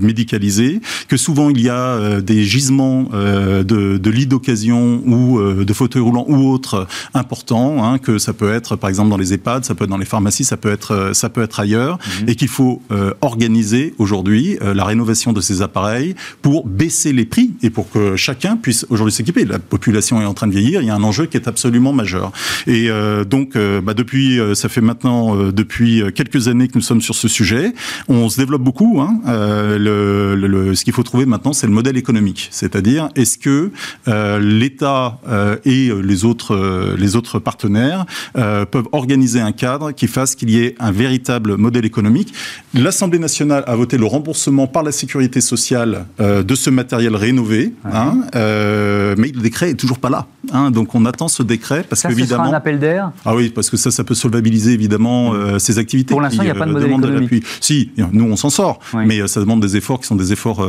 médicalisé, 0.00 0.80
que 1.08 1.16
souvent 1.16 1.50
il 1.50 1.60
y 1.60 1.68
a 1.68 2.20
des 2.20 2.44
gisements 2.44 3.08
euh, 3.12 3.62
de, 3.62 3.98
de 3.98 4.10
lits 4.10 4.26
d'occasion 4.26 5.02
ou 5.06 5.38
euh, 5.38 5.64
de 5.64 5.72
fauteuils 5.72 6.02
roulants 6.02 6.26
ou 6.28 6.50
autres 6.50 6.86
importants, 7.14 7.84
hein, 7.84 7.98
que 7.98 8.18
ça 8.18 8.32
peut 8.32 8.52
être 8.52 8.76
par 8.76 8.88
exemple 8.88 9.10
dans 9.10 9.16
les 9.16 9.32
EHPAD, 9.32 9.64
ça 9.64 9.74
peut 9.74 9.84
être 9.84 9.90
dans 9.90 9.98
les 9.98 10.04
pharmacies, 10.04 10.44
ça 10.44 10.56
peut 10.56 10.63
être, 10.70 10.92
euh, 10.92 11.12
ça 11.14 11.28
peut 11.28 11.42
être 11.42 11.60
ailleurs, 11.60 11.98
mhm. 12.20 12.28
et 12.28 12.34
qu'il 12.34 12.48
faut 12.48 12.82
organiser 13.20 13.94
aujourd'hui 13.98 14.58
la 14.60 14.84
rénovation 14.84 15.32
de 15.32 15.40
ces 15.40 15.62
appareils 15.62 16.14
pour 16.42 16.66
baisser 16.66 17.12
les 17.12 17.24
prix 17.24 17.52
et 17.62 17.70
pour 17.70 17.90
que 17.90 18.16
chacun 18.16 18.56
puisse 18.56 18.86
aujourd'hui 18.88 19.12
s'équiper. 19.12 19.44
La 19.44 19.58
population 19.58 20.20
est 20.20 20.24
en 20.24 20.34
train 20.34 20.46
de 20.46 20.52
vieillir, 20.52 20.82
il 20.82 20.86
y 20.86 20.90
a 20.90 20.94
un 20.94 21.02
enjeu 21.02 21.26
qui 21.26 21.36
est 21.36 21.48
absolument 21.48 21.92
majeur. 21.92 22.32
Et 22.66 22.88
donc, 23.28 23.56
bah, 23.56 23.94
depuis, 23.94 24.38
ça 24.54 24.68
fait 24.68 24.80
maintenant 24.80 25.50
depuis 25.50 26.02
quelques 26.14 26.48
années 26.48 26.68
que 26.68 26.74
nous 26.74 26.82
sommes 26.82 27.02
sur 27.02 27.14
ce 27.14 27.28
sujet. 27.28 27.74
On 28.08 28.28
se 28.28 28.38
développe 28.38 28.62
beaucoup. 28.62 29.00
Hein. 29.00 29.20
le, 29.26 30.34
le, 30.36 30.74
ce 30.74 30.84
qu'il 30.84 30.92
faut 30.92 31.02
trouver 31.02 31.26
maintenant, 31.26 31.52
c'est 31.52 31.66
le 31.66 31.72
modèle 31.72 31.96
économique, 31.96 32.48
c'est-à-dire 32.50 33.08
est-ce 33.16 33.38
que 33.38 33.70
euh, 34.08 34.38
l'État 34.38 35.18
euh, 35.28 35.56
et 35.64 35.90
les 36.02 36.24
autres, 36.24 36.54
euh, 36.54 36.96
les 36.98 37.16
autres 37.16 37.38
partenaires 37.38 38.06
peuvent 38.34 38.88
organiser 38.92 39.40
un 39.40 39.52
cadre 39.52 39.92
qui 39.92 40.06
fasse 40.06 40.34
qu'il 40.34 40.50
y 40.50 40.53
ait 40.60 40.74
un 40.78 40.92
véritable 40.92 41.56
modèle 41.56 41.84
économique 41.84 42.34
L'Assemblée 42.74 43.18
nationale 43.18 43.62
a 43.66 43.76
voté 43.76 43.96
le 43.96 44.04
remboursement 44.04 44.66
par 44.66 44.82
la 44.82 44.92
sécurité 44.92 45.40
sociale 45.40 46.06
de 46.18 46.54
ce 46.54 46.70
matériel 46.70 47.14
rénové, 47.14 47.72
hein, 47.84 48.18
mais 48.34 49.28
le 49.28 49.40
décret 49.40 49.70
est 49.70 49.74
toujours 49.74 49.98
pas 49.98 50.10
là. 50.10 50.26
Hein, 50.52 50.70
donc 50.70 50.94
on 50.94 51.06
attend 51.06 51.28
ce 51.28 51.42
décret 51.42 51.84
parce 51.88 52.02
qu'évidemment. 52.02 52.44
un 52.44 52.52
appel 52.52 52.78
d'air? 52.78 53.12
Ah 53.24 53.34
oui, 53.34 53.50
parce 53.50 53.70
que 53.70 53.76
ça, 53.76 53.90
ça 53.90 54.04
peut 54.04 54.14
solvabiliser 54.14 54.72
évidemment 54.72 55.32
ces 55.58 55.78
activités. 55.78 56.12
Pour 56.12 56.20
l'instant, 56.20 56.42
il 56.42 56.46
n'y 56.46 56.50
a 56.50 56.54
pas 56.54 56.66
de 56.66 56.72
modèle 56.72 56.90
économique. 56.90 57.44
si, 57.60 57.92
nous 58.12 58.24
on 58.24 58.36
s'en 58.36 58.50
sort, 58.50 58.80
mais 58.94 59.26
ça 59.28 59.40
demande 59.40 59.60
des 59.60 59.76
efforts 59.76 60.00
qui 60.00 60.06
sont 60.06 60.16
des 60.16 60.32
efforts 60.32 60.66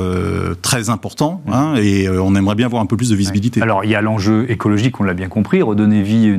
très 0.62 0.89
importants, 0.89 1.42
hein, 1.51 1.75
et 1.77 2.08
on 2.10 2.36
aimerait 2.36 2.56
bien 2.56 2.68
avoir 2.68 2.82
un 2.82 2.86
peu 2.86 2.98
plus 2.98 3.10
de 3.10 3.15
visibilité. 3.15 3.62
Alors 3.62 3.84
il 3.84 3.89
y 3.89 3.96
a 3.96 4.01
l'enjeu 4.01 4.46
écologique, 4.50 5.00
on 5.00 5.04
l'a 5.04 5.13
bien 5.13 5.27
compris, 5.27 5.62
redonner 5.62 6.04
vie 6.04 6.36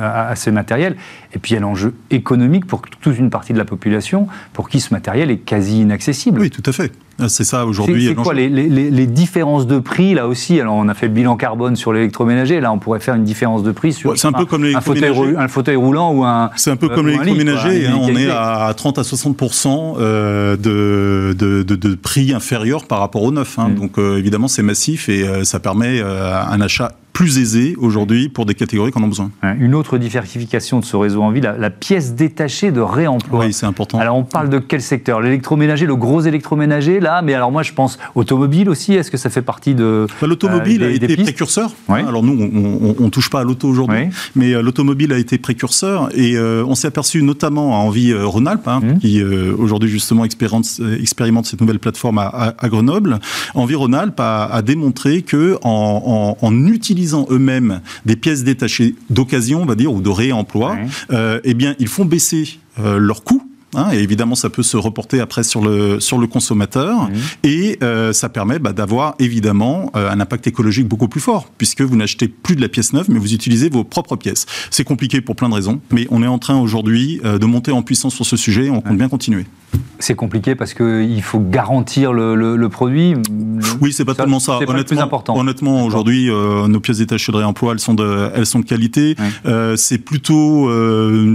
à, 0.00 0.34
ces 0.36 0.50
matériels, 0.50 0.96
et 1.34 1.38
puis 1.38 1.52
il 1.52 1.54
y 1.54 1.56
a 1.56 1.60
l'enjeu 1.60 1.94
économique 2.10 2.66
pour 2.66 2.82
toute 2.82 3.18
une 3.18 3.30
partie 3.30 3.52
de 3.52 3.58
la 3.58 3.64
population 3.64 4.26
pour 4.52 4.68
qui 4.68 4.80
ce 4.80 4.92
matériel 4.92 5.30
est 5.30 5.38
quasi 5.38 5.80
inaccessible. 5.80 6.40
Oui, 6.40 6.50
tout 6.50 6.62
à 6.66 6.72
fait. 6.72 6.92
Ah, 7.18 7.28
c'est 7.28 7.44
ça 7.44 7.66
aujourd'hui. 7.66 8.06
C'est 8.08 8.14
quoi 8.14 8.34
les, 8.34 9.06
différences 9.06 9.66
de 9.66 9.78
prix 9.78 10.14
là 10.14 10.26
aussi? 10.26 10.60
Alors 10.60 10.74
on 10.74 10.88
a 10.88 10.94
fait 10.94 11.06
le 11.06 11.12
bilan 11.12 11.36
carbone 11.36 11.76
sur 11.76 11.92
l'électroménager, 11.92 12.60
là 12.60 12.72
on 12.72 12.78
pourrait 12.78 13.00
faire 13.00 13.14
une 13.14 13.24
différence 13.24 13.62
de 13.62 13.70
prix 13.70 13.92
sur 13.92 14.12
un, 14.12 14.32
peu 14.32 14.44
comme 14.44 14.64
un, 14.64 14.80
fauteuil, 14.80 15.36
un 15.36 15.48
fauteuil 15.48 15.76
roulant 15.76 16.12
ou 16.12 16.24
un. 16.24 16.50
C'est 16.56 16.70
un 16.70 16.76
peu 16.76 16.88
comme 16.88 17.06
l'électroménager, 17.06 17.86
hein, 17.86 17.98
on 18.00 18.08
est 18.16 18.30
à 18.30 18.72
30 18.74 18.98
à 18.98 19.04
60 19.04 19.36
euh, 19.98 20.56
de, 20.56 21.34
de, 21.34 21.62
de, 21.62 21.94
prix 21.94 22.32
inférieur 22.32 22.86
par 22.86 23.00
rapport 23.00 23.22
au 23.22 23.30
neuf. 23.30 23.58
Hein. 23.58 23.68
Mm. 23.68 23.74
Donc 23.74 23.98
euh, 23.98 24.18
évidemment 24.18 24.48
c'est 24.48 24.62
massif 24.62 25.08
et 25.08 25.26
euh, 25.26 25.44
ça 25.44 25.60
permet 25.60 26.00
un 26.00 26.60
achat 26.60 26.92
plus 27.22 27.38
aisée 27.38 27.76
aujourd'hui 27.78 28.28
pour 28.28 28.46
des 28.46 28.54
catégories 28.54 28.90
qui 28.90 28.98
en 28.98 29.04
ont 29.04 29.08
besoin. 29.08 29.30
Une 29.60 29.76
autre 29.76 29.96
diversification 29.96 30.80
de 30.80 30.84
ce 30.84 30.96
réseau 30.96 31.22
en 31.22 31.30
vie, 31.30 31.40
la, 31.40 31.70
pièce 31.70 32.16
détachée 32.16 32.72
de 32.72 32.80
réemploi. 32.80 33.44
Oui, 33.44 33.52
c'est 33.52 33.64
important. 33.64 34.00
Alors 34.00 34.16
on 34.16 34.24
parle 34.24 34.48
de 34.48 34.58
quel 34.58 34.82
secteur? 34.82 35.20
L'électroménager, 35.20 35.86
le 35.86 35.94
gros 35.94 36.22
électroménager 36.22 36.98
là, 36.98 37.22
mais 37.22 37.34
alors 37.34 37.52
moi 37.52 37.62
je 37.62 37.74
pense 37.74 37.96
automobile 38.16 38.68
aussi. 38.68 38.94
Est-ce 38.94 39.08
que 39.08 39.16
ça 39.16 39.30
fait 39.30 39.40
partie 39.40 39.76
de 39.76 40.08
bah, 40.20 40.26
l'automobile 40.26 40.82
a 40.82 40.90
été 40.90 41.16
précurseur. 41.16 41.70
Alors 41.88 42.24
nous, 42.24 42.32
on, 42.98 43.04
ne 43.04 43.10
touche 43.10 43.30
pas 43.30 43.42
à 43.42 43.44
l'auto 43.44 43.68
aujourd'hui, 43.68 44.08
mais 44.34 44.60
l'automobile 44.60 45.12
a 45.12 45.18
été 45.18 45.38
précurseur 45.38 46.08
et 46.18 46.36
on 46.40 46.74
s'est 46.74 46.88
aperçu 46.88 47.22
notamment 47.22 47.76
à 47.76 47.84
Envie 47.84 48.12
Rhône-Alpes, 48.12 48.66
hein, 48.66 48.80
mmh. 48.82 48.98
qui 48.98 49.22
aujourd'hui 49.22 49.88
justement 49.88 50.24
expérimente, 50.24 50.66
cette 51.46 51.60
nouvelle 51.60 51.78
plateforme 51.78 52.18
à, 52.18 52.54
Grenoble. 52.64 53.20
Envie 53.54 53.76
Rhône-Alpes 53.76 54.18
a, 54.18 54.60
démontré 54.62 55.22
que 55.22 55.56
en, 55.62 56.66
utilisant 56.66 57.11
eux-mêmes 57.30 57.80
des 58.06 58.16
pièces 58.16 58.44
détachées 58.44 58.94
d'occasion, 59.10 59.62
on 59.62 59.66
va 59.66 59.74
dire, 59.74 59.92
ou 59.92 60.00
de 60.00 60.10
réemploi, 60.10 60.76
euh, 61.10 61.40
eh 61.44 61.54
bien, 61.54 61.74
ils 61.78 61.88
font 61.88 62.04
baisser 62.04 62.58
euh, 62.78 62.98
leurs 62.98 63.24
coûts 63.24 63.46
Hein, 63.74 63.88
et 63.92 63.98
évidemment, 63.98 64.34
ça 64.34 64.50
peut 64.50 64.62
se 64.62 64.76
reporter 64.76 65.20
après 65.20 65.42
sur 65.42 65.62
le, 65.62 65.98
sur 65.98 66.18
le 66.18 66.26
consommateur. 66.26 67.04
Mmh. 67.04 67.12
Et 67.44 67.78
euh, 67.82 68.12
ça 68.12 68.28
permet 68.28 68.58
bah, 68.58 68.72
d'avoir 68.72 69.14
évidemment 69.18 69.90
euh, 69.96 70.10
un 70.10 70.20
impact 70.20 70.46
écologique 70.46 70.86
beaucoup 70.86 71.08
plus 71.08 71.20
fort, 71.20 71.46
puisque 71.56 71.80
vous 71.80 71.96
n'achetez 71.96 72.28
plus 72.28 72.54
de 72.54 72.60
la 72.60 72.68
pièce 72.68 72.92
neuve, 72.92 73.06
mais 73.08 73.18
vous 73.18 73.32
utilisez 73.32 73.70
vos 73.70 73.84
propres 73.84 74.16
pièces. 74.16 74.46
C'est 74.70 74.84
compliqué 74.84 75.20
pour 75.20 75.36
plein 75.36 75.48
de 75.48 75.54
raisons, 75.54 75.80
mais 75.90 76.06
on 76.10 76.22
est 76.22 76.26
en 76.26 76.38
train 76.38 76.58
aujourd'hui 76.58 77.20
euh, 77.24 77.38
de 77.38 77.46
monter 77.46 77.72
en 77.72 77.82
puissance 77.82 78.14
sur 78.14 78.26
ce 78.26 78.36
sujet 78.36 78.66
et 78.66 78.70
on 78.70 78.80
compte 78.80 78.98
bien 78.98 79.08
continuer. 79.08 79.46
C'est 79.98 80.14
compliqué 80.14 80.54
parce 80.54 80.74
qu'il 80.74 81.22
faut 81.22 81.40
garantir 81.40 82.12
le, 82.12 82.34
le, 82.34 82.68
produit. 82.68 83.14
Oui, 83.80 83.92
c'est 83.92 84.04
pas 84.04 84.14
tellement 84.14 84.40
ça. 84.40 84.58
C'est 84.58 84.70
le 84.70 84.84
plus 84.84 84.98
important. 84.98 85.38
Honnêtement, 85.38 85.84
aujourd'hui, 85.84 86.28
nos 86.28 86.80
pièces 86.80 86.98
détachées 86.98 87.32
de 87.32 87.36
réemploi, 87.36 87.72
elles 87.72 87.78
sont 87.78 87.94
de, 87.94 88.30
elles 88.34 88.46
sont 88.46 88.58
de 88.58 88.64
qualité. 88.64 89.16
c'est 89.76 89.98
plutôt 89.98 90.68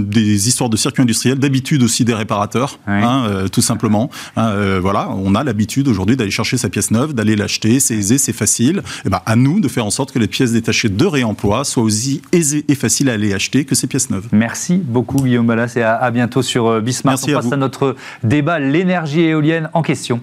des 0.04 0.48
histoires 0.48 0.68
de 0.68 0.76
circuits 0.76 1.02
industriels, 1.02 1.38
d'habitude 1.38 1.82
aussi 1.82 2.04
des 2.04 2.14
réparateur, 2.28 2.78
hein, 2.86 3.24
euh, 3.26 3.48
tout 3.48 3.62
simplement. 3.62 4.10
Hein, 4.36 4.48
euh, 4.48 4.78
voilà, 4.82 5.08
on 5.10 5.34
a 5.34 5.42
l'habitude 5.44 5.88
aujourd'hui 5.88 6.14
d'aller 6.16 6.30
chercher 6.30 6.58
sa 6.58 6.68
pièce 6.68 6.90
neuve, 6.90 7.14
d'aller 7.14 7.36
l'acheter, 7.36 7.80
c'est 7.80 7.94
aisé, 7.94 8.18
c'est 8.18 8.34
facile. 8.34 8.78
Et 8.78 9.06
eh 9.06 9.08
ben, 9.08 9.22
à 9.24 9.34
nous 9.34 9.60
de 9.60 9.68
faire 9.68 9.86
en 9.86 9.90
sorte 9.90 10.12
que 10.12 10.18
les 10.18 10.26
pièces 10.26 10.52
détachées 10.52 10.90
de 10.90 11.06
réemploi 11.06 11.64
soient 11.64 11.82
aussi 11.82 12.20
aisées 12.32 12.66
et 12.68 12.74
faciles 12.74 13.08
à 13.08 13.14
aller 13.14 13.32
acheter 13.32 13.64
que 13.64 13.74
ces 13.74 13.86
pièces 13.86 14.10
neuves. 14.10 14.28
Merci 14.32 14.76
beaucoup 14.76 15.22
Guillaume 15.22 15.46
Ballas 15.46 15.72
et 15.76 15.82
à, 15.82 16.10
bientôt 16.10 16.42
sur 16.42 16.66
euh, 16.66 16.80
Bismarck. 16.80 17.20
on 17.26 17.32
passe 17.32 17.52
à 17.52 17.56
notre 17.56 17.96
débat 18.22 18.58
l'énergie 18.58 19.22
éolienne 19.22 19.70
en 19.72 19.82
question. 19.82 20.20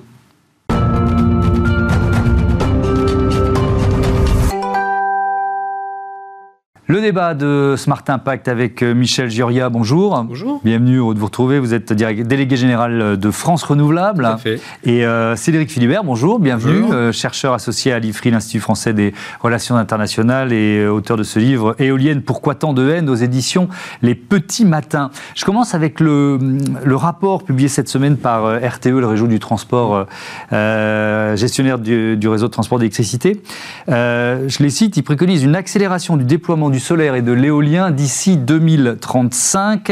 Le 6.87 7.01
débat 7.01 7.33
de 7.33 7.73
Smart 7.79 8.03
Impact 8.07 8.47
avec 8.47 8.83
euh, 8.83 8.93
Michel 8.93 9.31
Gioria, 9.31 9.69
bonjour. 9.69 10.23
Bonjour. 10.23 10.61
Bienvenue, 10.63 10.97
heureux 10.97 11.15
de 11.15 11.19
vous 11.19 11.25
retrouver. 11.25 11.57
Vous 11.57 11.73
êtes 11.73 11.91
délégué 11.91 12.57
général 12.57 13.17
de 13.17 13.31
France 13.31 13.63
Renouvelable. 13.63 14.23
Tout 14.23 14.29
à 14.29 14.37
fait. 14.37 14.61
Et 14.83 15.03
euh, 15.03 15.35
Cédric 15.35 15.71
Philibert, 15.71 16.03
bonjour, 16.03 16.37
bienvenue. 16.37 16.85
Euh, 16.91 17.11
chercheur 17.11 17.53
associé 17.53 17.91
à 17.91 17.97
l'IFRI, 17.97 18.29
l'Institut 18.29 18.59
français 18.59 18.93
des 18.93 19.15
relations 19.41 19.77
internationales 19.77 20.53
et 20.53 20.85
auteur 20.85 21.17
de 21.17 21.23
ce 21.23 21.39
livre 21.39 21.75
Éolienne, 21.79 22.21
pourquoi 22.21 22.53
tant 22.53 22.71
de 22.71 22.87
haine 22.87 23.09
aux 23.09 23.15
éditions 23.15 23.67
Les 24.03 24.13
Petits 24.13 24.65
Matins. 24.65 25.09
Je 25.33 25.43
commence 25.43 25.73
avec 25.73 25.99
le, 25.99 26.37
le 26.83 26.95
rapport 26.95 27.45
publié 27.45 27.67
cette 27.67 27.89
semaine 27.89 28.15
par 28.15 28.43
RTE, 28.63 28.89
le 28.89 29.07
réseau 29.07 29.25
du 29.25 29.39
transport, 29.39 30.05
gestionnaire 30.51 31.79
du, 31.79 32.15
du, 32.15 32.27
réseau 32.27 32.45
de 32.45 32.51
transport 32.51 32.77
d'électricité. 32.77 33.41
je 33.87 34.61
les 34.63 34.69
cite, 34.69 34.97
il 34.97 35.03
préconise 35.03 35.41
une 35.43 35.55
accélération 35.55 36.15
du 36.15 36.25
déploiement 36.25 36.69
du 36.69 36.74
solaire 36.79 37.15
et 37.15 37.21
de 37.21 37.31
l'éolien 37.31 37.91
d'ici 37.91 38.37
2035. 38.37 39.91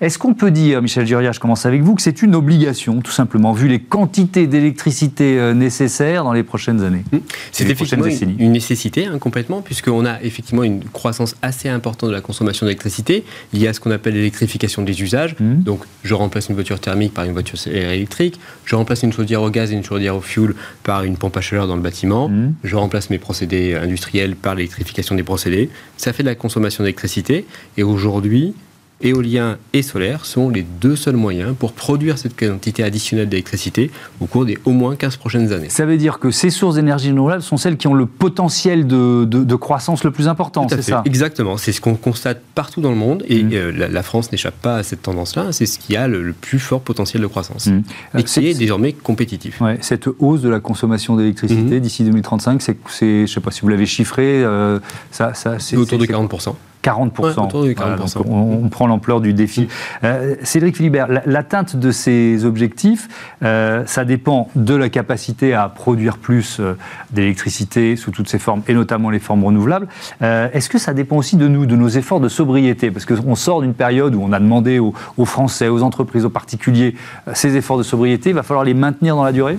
Est-ce 0.00 0.18
qu'on 0.18 0.34
peut 0.34 0.50
dire, 0.50 0.82
Michel 0.82 1.06
Giria, 1.06 1.32
je 1.32 1.40
commence 1.40 1.66
avec 1.66 1.82
vous, 1.82 1.94
que 1.94 2.02
c'est 2.02 2.22
une 2.22 2.34
obligation, 2.34 3.00
tout 3.00 3.12
simplement, 3.12 3.52
vu 3.52 3.68
les 3.68 3.80
quantités 3.80 4.46
d'électricité 4.46 5.38
euh, 5.38 5.54
nécessaires 5.54 6.24
dans 6.24 6.32
les 6.32 6.42
prochaines 6.42 6.82
années 6.82 7.04
mmh. 7.12 7.18
C'est 7.52 7.70
effectivement 7.70 8.06
une, 8.06 8.52
nécessité, 8.52 9.06
hein, 9.06 9.18
complètement, 9.18 9.62
puisqu'on 9.62 10.04
a 10.04 10.20
effectivement 10.22 10.62
une 10.64 10.84
croissance 10.84 11.36
assez 11.42 11.68
importante 11.68 12.10
de 12.10 12.14
la 12.14 12.20
consommation 12.20 12.66
d'électricité 12.66 13.24
liée 13.52 13.68
à 13.68 13.72
ce 13.72 13.80
qu'on 13.80 13.92
appelle 13.92 14.14
l'électrification 14.14 14.82
des 14.82 15.02
usages. 15.02 15.36
Mmh. 15.38 15.62
Donc, 15.62 15.80
je 16.02 16.14
remplace 16.14 16.48
une 16.48 16.54
voiture 16.54 16.80
thermique 16.80 17.14
par 17.14 17.24
une 17.24 17.32
voiture 17.32 17.58
électrique, 17.68 18.40
je 18.64 18.74
remplace 18.74 19.02
une 19.02 19.12
chaudière 19.12 19.42
au 19.42 19.50
gaz 19.50 19.72
et 19.72 19.74
une 19.74 19.84
chaudière 19.84 20.16
au 20.16 20.20
fuel 20.20 20.54
par 20.82 21.04
une 21.04 21.16
pompe 21.16 21.36
à 21.36 21.40
chaleur 21.40 21.66
dans 21.66 21.76
le 21.76 21.82
bâtiment, 21.82 22.28
mmh. 22.28 22.54
je 22.64 22.76
remplace 22.76 23.10
mes 23.10 23.18
procédés 23.18 23.74
industriels 23.74 24.34
par 24.36 24.54
l'électrification 24.54 25.14
des 25.14 25.22
procédés. 25.22 25.70
Ça 25.96 26.12
fait 26.12 26.23
la 26.24 26.34
consommation 26.34 26.84
d'électricité. 26.84 27.46
Et 27.76 27.82
aujourd'hui, 27.82 28.54
éolien 29.00 29.58
et 29.72 29.82
solaire 29.82 30.24
sont 30.24 30.48
les 30.48 30.62
deux 30.62 30.96
seuls 30.96 31.16
moyens 31.16 31.54
pour 31.58 31.72
produire 31.72 32.18
cette 32.18 32.38
quantité 32.38 32.82
additionnelle 32.82 33.28
d'électricité 33.28 33.90
au 34.20 34.26
cours 34.26 34.44
des 34.44 34.58
au 34.64 34.70
moins 34.70 34.96
15 34.96 35.16
prochaines 35.16 35.52
années. 35.52 35.68
Ça 35.68 35.84
veut 35.84 35.96
dire 35.96 36.18
que 36.18 36.30
ces 36.30 36.50
sources 36.50 36.76
d'énergie 36.76 37.10
renouvelable 37.10 37.42
sont 37.42 37.56
celles 37.56 37.76
qui 37.76 37.86
ont 37.86 37.94
le 37.94 38.06
potentiel 38.06 38.86
de, 38.86 39.24
de, 39.24 39.54
croissance 39.56 40.04
le 40.04 40.10
plus 40.10 40.28
important, 40.28 40.66
c'est 40.68 40.82
ça? 40.82 41.02
Exactement, 41.04 41.56
c'est 41.56 41.72
ce 41.72 41.80
qu'on 41.80 41.94
constate 41.94 42.40
partout 42.54 42.80
dans 42.80 42.90
le 42.90 42.96
monde 42.96 43.24
et 43.28 43.42
mmh. 43.42 43.50
euh, 43.52 43.88
la, 43.88 44.02
France 44.02 44.32
n'échappe 44.32 44.60
pas 44.60 44.76
à 44.76 44.82
cette 44.82 45.02
tendance-là, 45.02 45.52
c'est 45.52 45.66
ce 45.66 45.78
qui 45.78 45.96
a 45.96 46.08
le, 46.08 46.32
plus 46.32 46.58
fort 46.58 46.80
potentiel 46.80 47.22
de 47.22 47.26
croissance 47.26 47.66
mmh. 47.66 47.82
et 48.18 48.22
qui 48.24 48.46
est, 48.46 48.54
désormais 48.54 48.92
compétitif. 48.92 49.60
Ouais, 49.60 49.78
cette 49.80 50.08
hausse 50.18 50.42
de 50.42 50.48
la 50.48 50.60
consommation 50.60 51.16
d'électricité 51.16 51.78
mmh. 51.78 51.80
d'ici 51.80 52.04
2035, 52.04 52.62
c'est, 52.62 52.76
je 53.00 53.22
ne 53.22 53.26
sais 53.26 53.40
pas 53.40 53.50
si 53.50 53.62
vous 53.62 53.68
l'avez 53.68 53.86
chiffré, 53.86 54.42
euh, 54.44 54.78
ça, 55.10 55.34
ça, 55.34 55.58
c'est 55.58 55.76
autour 55.76 55.98
de 55.98 56.06
40%. 56.06 56.54
40%. 56.84 58.24
on, 58.28 58.68
prend 58.68 58.86
l'ampleur 58.86 59.20
du 59.20 59.32
défi. 59.32 59.68
Euh, 60.02 60.36
Cédric 60.42 60.76
Philibert, 60.76 61.08
l'atteinte 61.24 61.76
de 61.76 61.90
ces 61.90 62.44
objectifs, 62.44 63.08
euh, 63.42 63.84
ça 63.86 64.04
dépend 64.04 64.50
de 64.54 64.74
la 64.74 64.88
capacité 64.88 65.54
à 65.54 65.68
produire 65.68 66.18
plus 66.18 66.58
euh, 66.60 66.76
d'électricité 67.10 67.96
sous 67.96 68.10
toutes 68.10 68.28
ses 68.28 68.38
formes, 68.38 68.62
et 68.68 68.74
notamment 68.74 69.10
les 69.10 69.18
formes 69.18 69.44
renouvelables. 69.44 69.88
Est-ce 70.20 70.68
que 70.68 70.78
ça 70.78 70.94
dépend 70.94 71.16
aussi 71.16 71.36
de 71.36 71.48
nous, 71.48 71.66
de 71.66 71.76
nos 71.76 71.88
efforts 71.88 72.20
de 72.20 72.28
sobriété? 72.28 72.90
Parce 72.90 73.04
qu'on 73.04 73.34
sort 73.34 73.62
d'une 73.62 73.74
période 73.74 74.14
où 74.14 74.22
on 74.22 74.32
a 74.32 74.40
demandé 74.40 74.78
aux, 74.78 75.24
Français, 75.24 75.68
aux 75.68 75.82
entreprises, 75.82 76.24
aux 76.24 76.30
particuliers, 76.30 76.94
ces 77.32 77.56
efforts 77.56 77.78
de 77.78 77.82
sobriété. 77.82 78.30
Il 78.30 78.34
va 78.34 78.42
falloir 78.42 78.64
les 78.64 78.74
maintenir 78.74 79.16
dans 79.16 79.24
la 79.24 79.32
durée? 79.32 79.58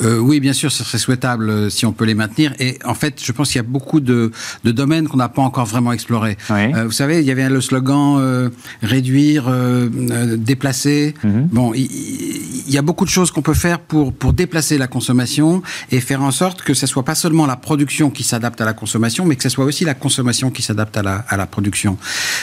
Oui, 0.00 0.40
bien 0.40 0.52
sûr, 0.52 0.72
ce 0.72 0.84
serait 0.84 0.98
souhaitable 0.98 1.70
si 1.70 1.86
on 1.86 1.92
peut 1.92 2.04
les 2.04 2.14
maintenir. 2.14 2.52
Et 2.58 2.78
en 2.84 2.94
fait, 2.94 3.22
je 3.22 3.32
pense 3.32 3.48
qu'il 3.48 3.56
y 3.56 3.64
a 3.64 3.68
beaucoup 3.68 4.00
de, 4.00 4.32
domaines 4.64 5.08
qu'on 5.08 5.16
n'a 5.16 5.28
pas 5.28 5.42
encore 5.42 5.66
vraiment 5.66 5.92
explorés. 5.92 6.36
Euh, 6.74 6.84
vous 6.84 6.92
savez, 6.92 7.20
il 7.20 7.26
y 7.26 7.30
avait 7.30 7.48
le 7.48 7.60
slogan 7.60 8.16
euh, 8.18 8.50
réduire, 8.82 9.46
euh, 9.48 9.88
déplacer. 10.36 11.14
Mhm. 11.22 11.48
Bon, 11.52 11.72
il 11.74 12.72
y, 12.72 12.78
a 12.78 12.82
beaucoup 12.82 13.04
de 13.04 13.10
choses 13.10 13.30
qu'on 13.30 13.42
peut 13.42 13.54
faire 13.54 13.78
pour, 13.78 14.12
pour 14.12 14.32
déplacer 14.32 14.78
la 14.78 14.86
consommation 14.86 15.62
et 15.90 16.00
faire 16.00 16.22
en 16.22 16.30
sorte 16.30 16.62
que 16.62 16.74
ce 16.74 16.86
soit 16.86 17.04
pas 17.04 17.14
seulement 17.14 17.46
la 17.46 17.56
production 17.56 18.10
qui 18.10 18.22
s'adapte 18.22 18.60
à 18.60 18.64
la 18.64 18.72
consommation, 18.72 19.24
mais 19.24 19.36
que 19.36 19.42
ce 19.42 19.48
soit 19.48 19.64
aussi 19.64 19.84
la 19.84 19.94
consommation 19.94 20.50
qui 20.50 20.62
s'adapte 20.62 20.96
à 20.96 21.02
la, 21.02 21.24
à 21.28 21.36
la 21.36 21.46
production. 21.46 21.96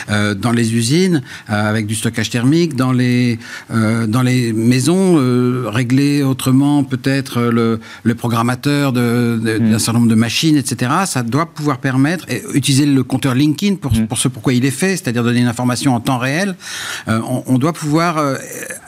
dans 0.10 0.52
les 0.52 0.76
usines, 0.76 1.22
avec 1.48 1.86
du 1.86 1.96
stockage 1.96 2.30
thermique, 2.30 2.76
dans 2.76 2.92
les, 2.92 3.40
dans 3.70 4.22
les 4.22 4.54
maisons, 4.54 5.16
régler 5.70 6.24
autrement 6.24 6.84
peut-être 6.84 7.42
le, 7.42 7.80
le 8.04 8.16
programmateur 8.16 8.94
d'un 8.94 9.38
de, 9.38 9.60
mhm. 9.60 9.80
certain 9.80 10.00
nombre 10.00 10.10
de 10.10 10.16
machines, 10.16 10.58
etc. 10.58 10.92
Ça 11.06 11.24
doit 11.24 11.48
pouvoir 11.48 11.80
permettre, 11.80 12.26
et 12.30 12.44
utiliser 12.54 12.86
le 12.86 13.04
compteur 13.04 13.36
LinkedIn 13.36 13.76
pour, 13.76 13.94
mhm. 13.94 14.08
Pour 14.12 14.18
ce 14.18 14.28
pourquoi 14.28 14.52
il 14.52 14.66
est 14.66 14.72
fait, 14.72 14.98
c'est-à-dire 14.98 15.24
donner 15.24 15.40
une 15.40 15.48
information 15.48 15.96
en 15.96 16.02
temps 16.02 16.18
réel, 16.18 16.56
euh, 17.08 17.22
on, 17.48 17.58
doit 17.58 17.72
pouvoir 17.72 18.18
euh, 18.18 18.36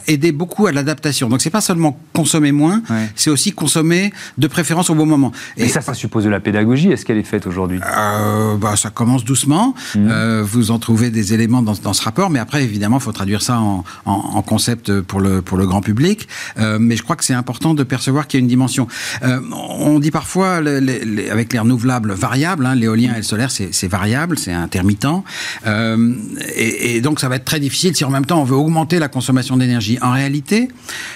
aider 0.05 0.33
beaucoup 0.33 0.67
à 0.67 0.73
l'adaptation. 0.73 1.29
Donc 1.29 1.41
c'est 1.41 1.49
pas 1.49 1.61
seulement 1.61 1.97
consommer 2.11 2.51
moins, 2.51 2.81
c'est 3.15 3.29
aussi 3.29 3.53
consommer 3.53 4.11
de 4.37 4.47
préférence 4.47 4.89
au 4.89 4.95
bon 4.95 5.05
moment. 5.05 5.31
Et 5.55 5.69
ça, 5.69 5.79
ça 5.79 5.93
suppose 5.93 6.25
de 6.25 6.29
la 6.29 6.41
pédagogie. 6.41 6.91
Est-ce 6.91 7.05
qu'elle 7.05 7.19
est 7.19 7.23
faite 7.23 7.47
aujourd'hui? 7.47 7.79
Euh, 7.85 8.57
bah, 8.57 8.75
Ça 8.75 8.89
commence 8.89 9.23
doucement. 9.23 9.73
Mmh. 9.95 10.07
Euh, 10.09 10.43
vous 10.45 10.71
en 10.71 10.79
trouvez 10.79 11.09
des 11.09 11.33
éléments 11.33 11.61
dans, 11.61 11.75
dans, 11.81 11.93
ce 11.93 12.03
rapport, 12.03 12.29
mais 12.29 12.39
après, 12.39 12.61
évidemment, 12.61 12.97
il 12.97 13.03
faut 13.03 13.13
traduire 13.13 13.41
ça 13.41 13.61
en, 13.61 13.85
en, 14.05 14.11
en, 14.11 14.41
concept 14.41 14.99
pour 14.99 15.21
le, 15.21 15.41
pour 15.41 15.57
le 15.57 15.65
grand 15.65 15.79
public. 15.79 16.27
Euh, 16.59 16.79
mais 16.81 16.97
je 16.97 17.03
crois 17.03 17.15
que 17.15 17.23
c'est 17.23 17.33
important 17.33 17.73
de 17.73 17.83
percevoir 17.83 18.27
qu'il 18.27 18.39
y 18.39 18.41
a 18.41 18.43
une 18.43 18.49
dimension. 18.49 18.89
On 19.21 19.99
dit 19.99 20.11
parfois, 20.11 20.59
les, 20.59 20.81
les, 20.81 21.29
avec 21.29 21.53
les 21.53 21.59
renouvelables 21.59 22.11
variables, 22.11 22.65
hein, 22.65 22.75
l'éolien 22.75 23.13
et 23.13 23.17
le 23.17 23.23
solaire, 23.23 23.51
c'est 23.51 23.87
variable, 23.87 24.37
c'est 24.37 24.51
intermittent. 24.51 25.12
Euh, 25.67 26.13
et, 26.55 26.95
et 26.95 27.01
donc, 27.01 27.19
ça 27.19 27.29
va 27.29 27.35
être 27.35 27.45
très 27.45 27.59
difficile 27.59 27.95
si 27.95 28.03
en 28.05 28.09
même 28.09 28.25
temps 28.25 28.41
on 28.41 28.45
veut 28.45 28.55
augmenter 28.55 28.99
la 28.99 29.07
consommation 29.07 29.57
d'énergie 29.57 29.97
en 30.01 30.11
réalité, 30.11 30.69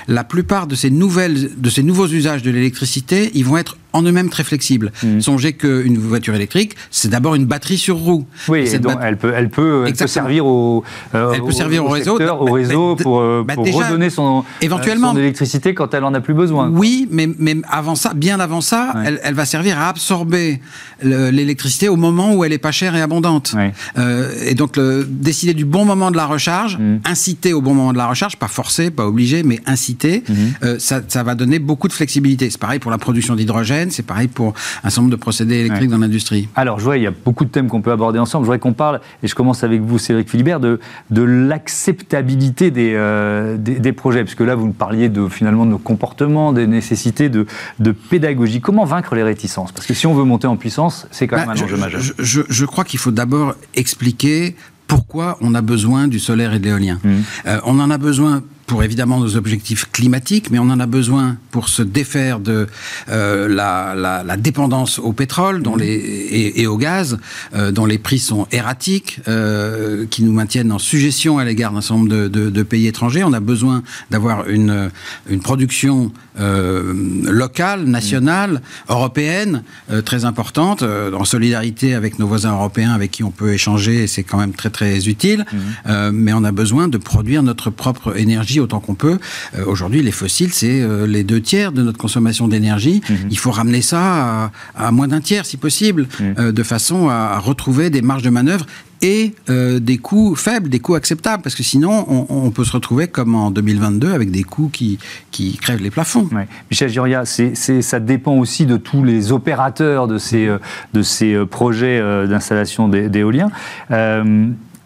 la 0.08 0.24
plupart 0.24 0.68
de 0.68 0.76
ces, 0.76 0.90
nouvelles, 0.90 1.52
de 1.58 1.70
ces 1.70 1.84
nouveaux 1.84 2.08
usages 2.08 2.44
de 2.44 2.52
l'électricité, 2.52 3.32
ils 3.34 3.46
vont 3.46 3.58
être 3.58 3.78
en 3.94 4.04
eux-mêmes 4.04 4.30
très 4.30 4.44
flexibles. 4.44 4.92
Mmh. 5.02 5.22
Songez 5.22 5.54
qu'une 5.54 5.98
voiture 5.98 6.36
électrique, 6.36 6.76
c'est 6.92 7.10
d'abord 7.10 7.36
une 7.36 7.46
batterie 7.46 7.78
sur 7.78 7.98
roue. 7.98 8.26
Oui, 8.48 8.70
elle, 8.72 9.18
peut, 9.18 9.34
elle, 9.36 9.50
peut, 9.50 9.86
servir 10.06 10.46
au, 10.46 10.84
elle 11.14 11.42
peut 11.42 11.52
servir 11.52 11.86
au, 11.86 11.90
réseau, 11.90 12.20
au 12.20 12.52
réseau 12.52 12.96
pour, 12.96 13.22
bah, 13.44 13.56
redonner 13.58 14.10
son, 14.10 14.44
éventuellement, 14.62 15.14
son 15.14 15.18
électricité 15.18 15.74
quand 15.74 15.94
elle 15.94 16.04
en 16.04 16.14
a 16.14 16.20
plus 16.20 16.34
besoin. 16.34 16.70
Oui, 16.70 17.08
mais, 17.10 17.28
mais 17.40 17.56
avant 17.70 17.96
ça, 17.96 18.14
bien 18.14 18.40
avant 18.40 18.62
ça, 18.62 18.94
elle, 19.06 19.20
elle, 19.24 19.34
va 19.34 19.46
servir 19.46 19.80
à 19.80 19.90
absorber 19.90 20.62
l'électricité 21.02 21.90
au 21.90 21.96
moment 21.96 22.34
où 22.34 22.44
elle 22.44 22.54
est 22.54 22.58
pas 22.58 22.72
chère 22.72 22.96
et 22.96 23.02
abondante. 23.02 23.56
Euh, 23.98 24.34
et 24.46 24.56
donc, 24.56 24.78
le, 24.78 25.06
décider 25.08 25.54
du 25.54 25.66
bon 25.66 25.86
moment 25.86 26.12
de 26.12 26.18
la 26.18 26.26
recharge, 26.26 26.78
mmh. 26.78 27.00
inciter 27.06 27.54
au 27.54 27.62
bon 27.62 27.74
moment 27.74 27.94
de 27.94 27.98
la 27.98 28.08
recharge, 28.08 28.38
pas 28.38 28.48
forcer, 28.48 28.92
pas 28.92 29.06
obligé, 29.06 29.44
mais 29.44 29.60
inciter, 29.66 30.24
mmh. 30.28 30.34
euh, 30.64 30.80
ça, 30.80 31.02
ça, 31.08 31.24
va 31.24 31.36
donner 31.36 31.60
beaucoup 31.60 31.88
de 31.88 31.94
flexibilité. 31.94 32.50
C'est 32.50 32.60
pareil 32.60 32.80
pour 32.80 32.92
la 32.92 32.98
production 32.98 33.36
d'hydrogène, 33.36 33.92
c'est 33.92 34.06
pareil 34.06 34.28
pour 34.28 34.54
un 34.84 34.90
certain 34.90 35.02
nombre 35.02 35.12
de 35.12 35.20
procédés 35.20 35.56
électriques 35.58 35.90
dans 35.90 35.98
l'industrie. 35.98 36.48
Alors, 36.56 36.80
je 36.80 36.86
vois, 36.86 36.98
il 36.98 37.04
y 37.04 37.08
a 37.08 37.12
beaucoup 37.12 37.46
de 37.46 37.50
thèmes 37.50 37.68
qu'on 37.68 37.82
peut 37.82 37.92
aborder 37.92 38.20
ensemble. 38.20 38.44
Je 38.44 38.48
voudrais 38.48 38.60
qu'on 38.60 38.74
parle, 38.74 39.02
et 39.24 39.28
je 39.28 39.36
commence 39.36 39.64
avec 39.64 39.82
vous, 39.82 40.00
Cédric 40.00 40.30
Philibert, 40.30 40.60
de, 40.60 40.80
de 41.10 41.22
l'acceptabilité 41.22 42.72
des, 42.72 42.94
euh, 42.96 43.58
des, 43.58 43.80
des, 43.80 43.94
projets. 43.94 44.24
Parce 44.24 44.36
que 44.36 44.44
là, 44.44 44.56
vous 44.56 44.68
nous 44.68 44.74
parliez 44.74 45.10
de, 45.10 45.28
finalement 45.28 45.66
de 45.66 45.72
nos 45.72 45.78
comportements, 45.78 46.54
des 46.54 46.68
nécessités 46.68 47.30
de, 47.30 47.46
de 47.80 47.92
pédagogie. 47.92 48.62
Comment 48.62 48.86
vaincre 48.86 49.16
les 49.16 49.24
réticences? 49.24 49.72
Parce 49.72 49.88
que 49.88 49.94
si 49.94 50.08
on 50.08 50.14
veut 50.14 50.24
monter 50.24 50.48
en 50.48 50.58
puissance, 50.58 51.08
c'est 51.12 51.28
quand 51.28 51.38
même 51.38 51.48
bah, 51.48 51.54
un 51.58 51.64
enjeu 51.64 51.78
majeur. 51.78 52.02
Je, 52.02 52.42
je 52.48 52.66
crois 52.66 52.84
qu'il 52.84 53.00
faut 53.00 53.12
d'abord 53.12 53.56
expliquer 53.76 54.56
pourquoi 54.88 55.38
on 55.42 55.54
a 55.54 55.62
besoin 55.62 56.08
du 56.08 56.20
solaire 56.20 56.54
et 56.54 56.60
de 56.60 56.66
l'éolien. 56.66 57.00
Mmh. 57.04 57.16
Euh, 57.46 57.60
on 57.66 57.80
en 57.80 57.90
a 57.90 57.98
besoin 57.98 58.44
pour 58.68 58.84
évidemment 58.84 59.20
nos 59.20 59.38
objectifs 59.38 59.90
climatiques, 59.92 60.52
mais 60.52 60.60
on 60.60 60.70
en 60.70 60.80
a 60.80 60.86
besoin 60.86 61.38
pour 61.52 61.70
se 61.70 61.82
défaire 61.82 62.40
de 62.40 62.68
euh, 63.10 63.48
la, 63.48 63.96
la, 63.96 64.24
la, 64.24 64.38
dépendance 64.38 65.00
au 65.00 65.14
pétrole 65.14 65.64
dont 65.64 65.78
mmh. 65.78 65.80
les, 65.80 65.94
et, 65.94 66.62
et, 66.62 66.68
au 66.68 66.78
gaz, 66.78 67.18
euh, 67.56 67.72
dont 67.72 67.86
les 67.86 67.98
prix 67.98 68.20
sont 68.20 68.46
erratiques, 68.52 69.22
euh, 69.30 70.06
qui 70.10 70.22
nous 70.22 70.34
maintiennent 70.34 70.74
en 70.74 70.80
suggestion 70.80 71.40
à 71.40 71.46
l'égard 71.46 71.72
d'un 71.72 71.80
certain 71.80 71.96
nombre 71.96 72.10
de, 72.10 72.28
de, 72.28 72.50
de, 72.50 72.64
pays 72.64 72.88
étrangers. 72.88 73.24
On 73.24 73.32
a 73.32 73.40
besoin 73.40 73.84
d'avoir 74.12 74.50
une, 74.50 74.92
une 75.30 75.40
production 75.40 76.12
euh, 76.40 76.94
locale, 77.24 77.84
nationale, 77.86 78.52
mmh. 78.52 78.92
européenne, 78.92 79.64
euh, 79.92 80.02
très 80.02 80.26
importante, 80.26 80.84
en 80.84 81.26
solidarité 81.26 81.94
avec 81.94 82.20
nos 82.20 82.28
voisins 82.28 82.54
européens 82.54 82.94
avec 82.94 83.12
qui 83.12 83.24
on 83.24 83.32
peut 83.32 83.54
échanger, 83.54 84.04
et 84.04 84.08
c'est 84.08 84.24
quand 84.24 84.38
même 84.38 84.54
très 84.54 84.70
très 84.70 85.08
utile. 85.08 85.46
Mmh. 85.52 86.10
mais 86.12 86.34
on 86.34 86.44
a 86.44 86.52
besoin 86.52 86.88
de 86.88 86.98
produire 86.98 87.44
notre 87.44 87.70
propre 87.70 88.18
énergie 88.18 88.60
autant 88.60 88.80
qu'on 88.80 88.96
peut. 88.96 89.18
Euh, 89.58 89.66
aujourd'hui, 89.66 90.02
les 90.02 90.12
fossiles, 90.12 90.54
c'est 90.54 90.82
euh, 90.82 91.08
les 91.08 91.24
deux 91.24 91.42
tiers 91.42 91.72
de 91.72 91.82
notre 91.82 91.98
consommation 91.98 92.48
d'énergie. 92.48 93.02
Mhm. 93.10 93.18
Il 93.30 93.38
faut 93.38 93.52
ramener 93.52 93.82
ça 93.82 94.52
à, 94.76 94.92
moins 94.92 95.08
d'un 95.08 95.22
tiers, 95.22 95.46
si 95.46 95.58
possible, 95.58 96.08
euh, 96.22 96.52
de 96.52 96.64
façon 96.64 97.10
à, 97.10 97.40
retrouver 97.40 97.90
des 97.90 98.02
marges 98.02 98.24
de 98.24 98.30
manœuvre 98.30 98.66
et 99.02 99.34
des 99.48 99.98
coûts 99.98 100.36
faibles, 100.36 100.70
des 100.70 100.80
coûts 100.80 100.96
acceptables, 100.96 101.44
parce 101.44 101.56
que 101.56 101.64
sinon, 101.64 102.06
on, 102.30 102.52
peut 102.52 102.64
se 102.64 102.72
retrouver 102.72 103.08
comme 103.08 103.36
en 103.36 103.52
2022 103.52 104.14
avec 104.14 104.32
des 104.32 104.44
coûts 104.44 104.70
qui, 104.72 104.98
qui 105.32 105.58
crèvent 105.58 105.82
les 105.82 105.92
plafonds. 105.92 106.30
Michel 106.72 106.90
Giria, 106.90 107.26
c'est, 107.26 107.56
ça 107.56 108.00
dépend 108.00 108.36
aussi 108.36 108.66
de 108.66 108.78
tous 108.78 109.04
les 109.04 109.32
opérateurs 109.32 110.08
de 110.08 110.18
ces, 110.18 110.50
de 110.94 111.02
ces 111.02 111.46
projets 111.46 112.02
d'installation 112.28 112.88
d'éoliens. 112.88 113.52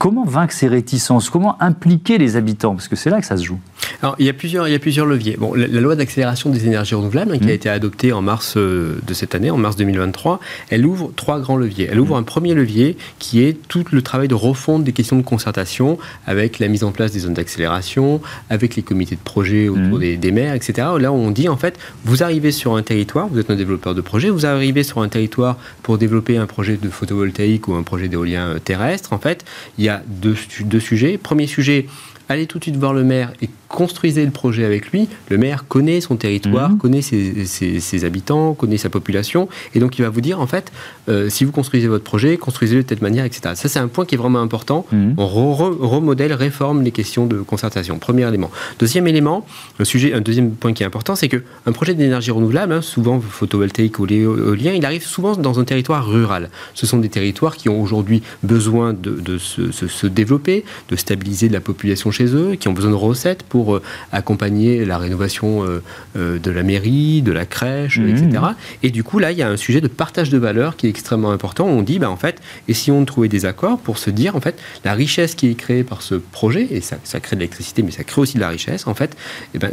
Comment 0.02 0.26
vaincre 0.26 0.52
ces 0.52 0.68
réticences? 0.68 1.30
Comment 1.30 1.62
impliquer 1.62 2.18
les 2.18 2.36
habitants? 2.36 2.74
Parce 2.74 2.88
que 2.88 2.96
c'est 2.96 3.12
là 3.12 3.20
que 3.22 3.28
ça 3.28 3.38
se 3.38 3.44
joue. 3.44 3.60
Alors, 4.02 4.16
il 4.18 4.26
y 4.26 4.30
a 4.30 4.34
plusieurs, 4.34 4.68
il 4.68 4.72
y 4.72 4.76
a 4.76 4.80
plusieurs 4.80 5.06
leviers. 5.06 5.38
Bon, 5.38 5.54
la, 5.54 5.68
loi 5.68 5.96
d'accélération 5.96 6.50
des 6.50 6.66
énergies 6.66 6.96
renouvelables, 6.96 7.34
hein, 7.34 7.38
qui 7.38 7.46
a 7.46 7.48
mmh. 7.48 7.52
été 7.52 7.70
adoptée 7.70 8.14
en 8.14 8.22
mars 8.22 8.56
euh, 8.58 9.00
de 9.06 9.14
cette 9.14 9.36
année, 9.36 9.52
en 9.52 9.58
mars 9.58 9.76
2023, 9.76 10.40
elle 10.70 10.86
ouvre 10.86 11.12
trois 11.16 11.40
grands 11.40 11.58
leviers. 11.58 11.88
Elle 11.92 12.00
ouvre 12.00 12.16
mmh. 12.16 12.20
un 12.20 12.24
premier 12.24 12.54
levier 12.54 12.98
qui 13.20 13.44
est 13.44 13.56
tout 13.68 13.86
le 13.92 14.02
travail 14.02 14.28
de 14.28 14.34
refonte 14.34 14.84
des 14.84 14.92
questions 14.92 15.18
de 15.18 15.22
concertation 15.22 16.00
avec 16.26 16.60
la 16.60 16.68
mise 16.68 16.84
en 16.84 16.92
place 16.92 17.12
des 17.12 17.20
zones 17.20 17.36
d'accélération, 17.36 18.22
avec 18.50 18.76
les 18.76 18.82
comités 18.82 19.16
de 19.16 19.22
projet 19.22 19.70
autour 19.70 20.00
mmh. 20.00 20.18
des, 20.18 20.32
maires, 20.32 20.56
etc. 20.56 20.88
Là, 21.00 21.12
on 21.12 21.30
dit 21.30 21.48
en 21.48 21.58
fait, 21.58 21.78
vous 22.06 22.24
arrivez 22.24 22.52
sur 22.52 22.76
un 22.76 22.84
territoire, 22.84 23.28
vous 23.28 23.40
êtes 23.40 23.52
un 23.52 23.56
développeur 23.56 23.94
de 23.94 24.02
projet, 24.02 24.30
vous 24.30 24.46
arrivez 24.46 24.84
sur 24.84 25.00
un 25.02 25.10
territoire 25.10 25.58
pour 25.84 25.98
développer 25.98 26.38
un 26.38 26.48
projet 26.48 26.78
de 26.78 26.90
photovoltaïque 26.90 27.68
ou 27.68 27.76
un 27.76 27.84
projet 27.84 28.08
d'éolien 28.08 28.48
euh, 28.48 28.60
terrestre. 28.60 29.14
En 29.14 29.20
fait, 29.20 29.46
il 29.78 29.84
y 29.86 29.90
a 29.90 30.02
deux, 30.08 30.36
deux 30.62 30.80
sujets. 30.80 31.18
Premier 31.18 31.48
sujet, 31.48 31.86
allez 32.30 32.48
tout 32.48 32.58
de 32.58 32.64
suite 32.64 32.78
voir 32.78 32.94
le 32.94 33.04
maire 33.04 33.32
et 33.42 33.50
construisez 33.72 34.26
le 34.26 34.32
projet 34.32 34.66
avec 34.66 34.92
lui. 34.92 35.08
Le 35.30 35.38
maire 35.38 35.66
connaît 35.68 36.02
son 36.02 36.16
territoire, 36.16 36.72
mhm. 36.72 36.78
connaît 36.78 37.02
ses, 37.02 38.06
habitants, 38.06 38.54
connaît 38.54 38.78
sa 38.78 38.90
population, 38.90 39.48
et 39.74 39.80
donc 39.80 39.98
il 39.98 40.02
va 40.04 40.10
vous 40.10 40.22
dire 40.22 40.40
en 40.40 40.48
fait, 40.48 40.72
euh, 41.10 41.30
si 41.30 41.46
vous 41.46 41.52
construisez 41.52 41.88
votre 41.88 42.04
projet, 42.04 42.38
construisez-le 42.38 42.84
de 42.84 42.88
telle 42.88 43.02
manière, 43.02 43.26
etc. 43.26 43.54
Ça 43.56 43.70
c'est 43.70 43.80
un 43.80 43.88
point 43.88 44.06
qui 44.06 44.16
est 44.16 44.18
vraiment 44.18 44.42
important. 44.42 44.86
Mhm. 44.92 45.16
On 45.18 45.28
remodèle, 45.28 46.34
réforme 46.34 46.84
les 46.84 46.92
questions 46.92 47.26
de 47.26 47.38
concertation. 47.38 47.98
Premier 48.00 48.28
élément. 48.28 48.52
Deuxième 48.80 49.08
élément, 49.08 49.46
un 49.80 49.86
sujet, 49.86 50.14
un 50.14 50.22
deuxième 50.22 50.52
point 50.52 50.74
qui 50.74 50.84
est 50.84 50.86
important, 50.86 51.16
c'est 51.16 51.30
que 51.30 51.44
un 51.66 51.72
projet 51.72 51.94
d'énergie 51.94 52.32
renouvelable, 52.32 52.74
hein, 52.74 52.82
souvent 52.82 53.20
photovoltaïque 53.20 54.00
ou 54.00 54.06
éolien, 54.08 54.74
il 54.74 54.86
arrive 54.86 55.06
souvent 55.06 55.36
dans 55.36 55.60
un 55.60 55.64
territoire 55.64 56.08
rural. 56.08 56.50
Ce 56.74 56.86
sont 56.86 56.98
des 56.98 57.10
territoires 57.10 57.56
qui 57.56 57.70
ont 57.70 57.82
aujourd'hui 57.82 58.22
besoin 58.44 58.94
de, 58.94 59.38
se, 59.38 59.72
se, 59.72 60.08
développer, 60.08 60.64
de 60.90 60.96
stabiliser 60.96 61.50
la 61.50 61.60
population 61.60 62.12
chez 62.12 62.36
eux, 62.36 62.56
qui 62.56 62.68
ont 62.68 62.74
besoin 62.74 62.92
de 62.92 62.96
recettes 62.96 63.44
pour 63.44 63.61
euh, 63.70 63.82
accompagner 64.12 64.86
la 64.86 64.98
rénovation 64.98 65.64
euh, 65.64 65.82
euh, 66.16 66.40
de 66.40 66.52
la 66.52 66.64
mairie, 66.64 67.22
de 67.22 67.32
la 67.32 67.46
crèche, 67.46 68.00
mmh. 68.00 68.10
etc. 68.10 68.44
Et 68.84 68.90
du 68.90 69.04
coup, 69.04 69.20
là, 69.20 69.32
il 69.32 69.38
y 69.38 69.42
a 69.42 69.50
un 69.50 69.58
sujet 69.58 69.82
de 69.82 69.88
partage 69.88 70.30
de 70.30 70.38
valeur 70.38 70.76
qui 70.76 70.88
est 70.88 70.90
extrêmement 70.90 71.32
important. 71.32 71.66
On 71.66 71.82
dit, 71.82 72.00
bah, 72.00 72.10
en 72.10 72.18
fait, 72.18 72.42
essayons 72.68 73.02
de 73.02 73.06
trouver 73.06 73.28
des 73.28 73.46
accords 73.46 73.78
pour 73.78 73.98
se 73.98 74.10
dire, 74.10 74.36
en 74.36 74.42
fait, 74.42 74.60
la 74.84 74.94
richesse 74.94 75.36
qui 75.36 75.50
est 75.50 75.56
créée 75.56 75.84
par 75.84 76.02
ce 76.02 76.16
projet, 76.16 76.68
et 76.72 76.82
ça, 76.82 76.98
ça 77.04 77.20
crée 77.20 77.36
de 77.36 77.42
l'électricité, 77.42 77.84
mais 77.84 77.92
ça 77.92 78.04
crée 78.04 78.22
aussi 78.22 78.36
de 78.36 78.42
la 78.42 78.50
richesse, 78.50 78.88
en 78.88 78.94
fait, 78.94 79.16
eh 79.54 79.60
ben, 79.60 79.72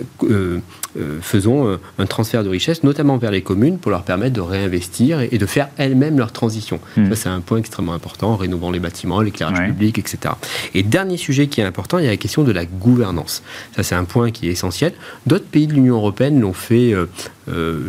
faisons 1.20 1.78
un 1.98 2.06
transfert 2.06 2.44
de 2.44 2.48
richesse, 2.48 2.82
notamment 2.82 3.16
vers 3.16 3.30
les 3.30 3.42
communes, 3.42 3.78
pour 3.78 3.90
leur 3.90 4.02
permettre 4.02 4.34
de 4.34 4.40
réinvestir 4.40 5.20
et, 5.20 5.38
de 5.38 5.46
faire 5.46 5.68
elles-mêmes 5.76 6.18
leur 6.18 6.32
transition. 6.32 6.80
Mmh. 6.96 7.10
Ça, 7.10 7.16
c'est 7.16 7.28
un 7.28 7.40
point 7.40 7.58
extrêmement 7.58 7.94
important, 7.94 8.36
rénovant 8.36 8.70
les 8.70 8.80
bâtiments, 8.80 9.20
l'éclairage 9.20 9.66
public, 9.68 9.98
etc. 9.98 10.34
Et 10.74 10.82
dernier 10.82 11.16
sujet 11.16 11.46
qui 11.46 11.60
est 11.60 11.64
important, 11.64 11.98
il 11.98 12.04
y 12.04 12.08
a 12.08 12.10
la 12.10 12.16
question 12.16 12.42
de 12.42 12.52
la 12.52 12.64
gouvernance. 12.64 13.42
Ça, 13.78 13.84
c'est 13.84 13.94
un 13.94 14.02
point 14.02 14.32
qui 14.32 14.48
est 14.48 14.50
essentiel. 14.50 14.92
D'autres 15.24 15.44
pays 15.44 15.68
de 15.68 15.72
l'Union 15.72 15.94
européenne 15.94 16.40
l'ont 16.40 16.52
fait 16.52 16.92
euh, 16.92 17.06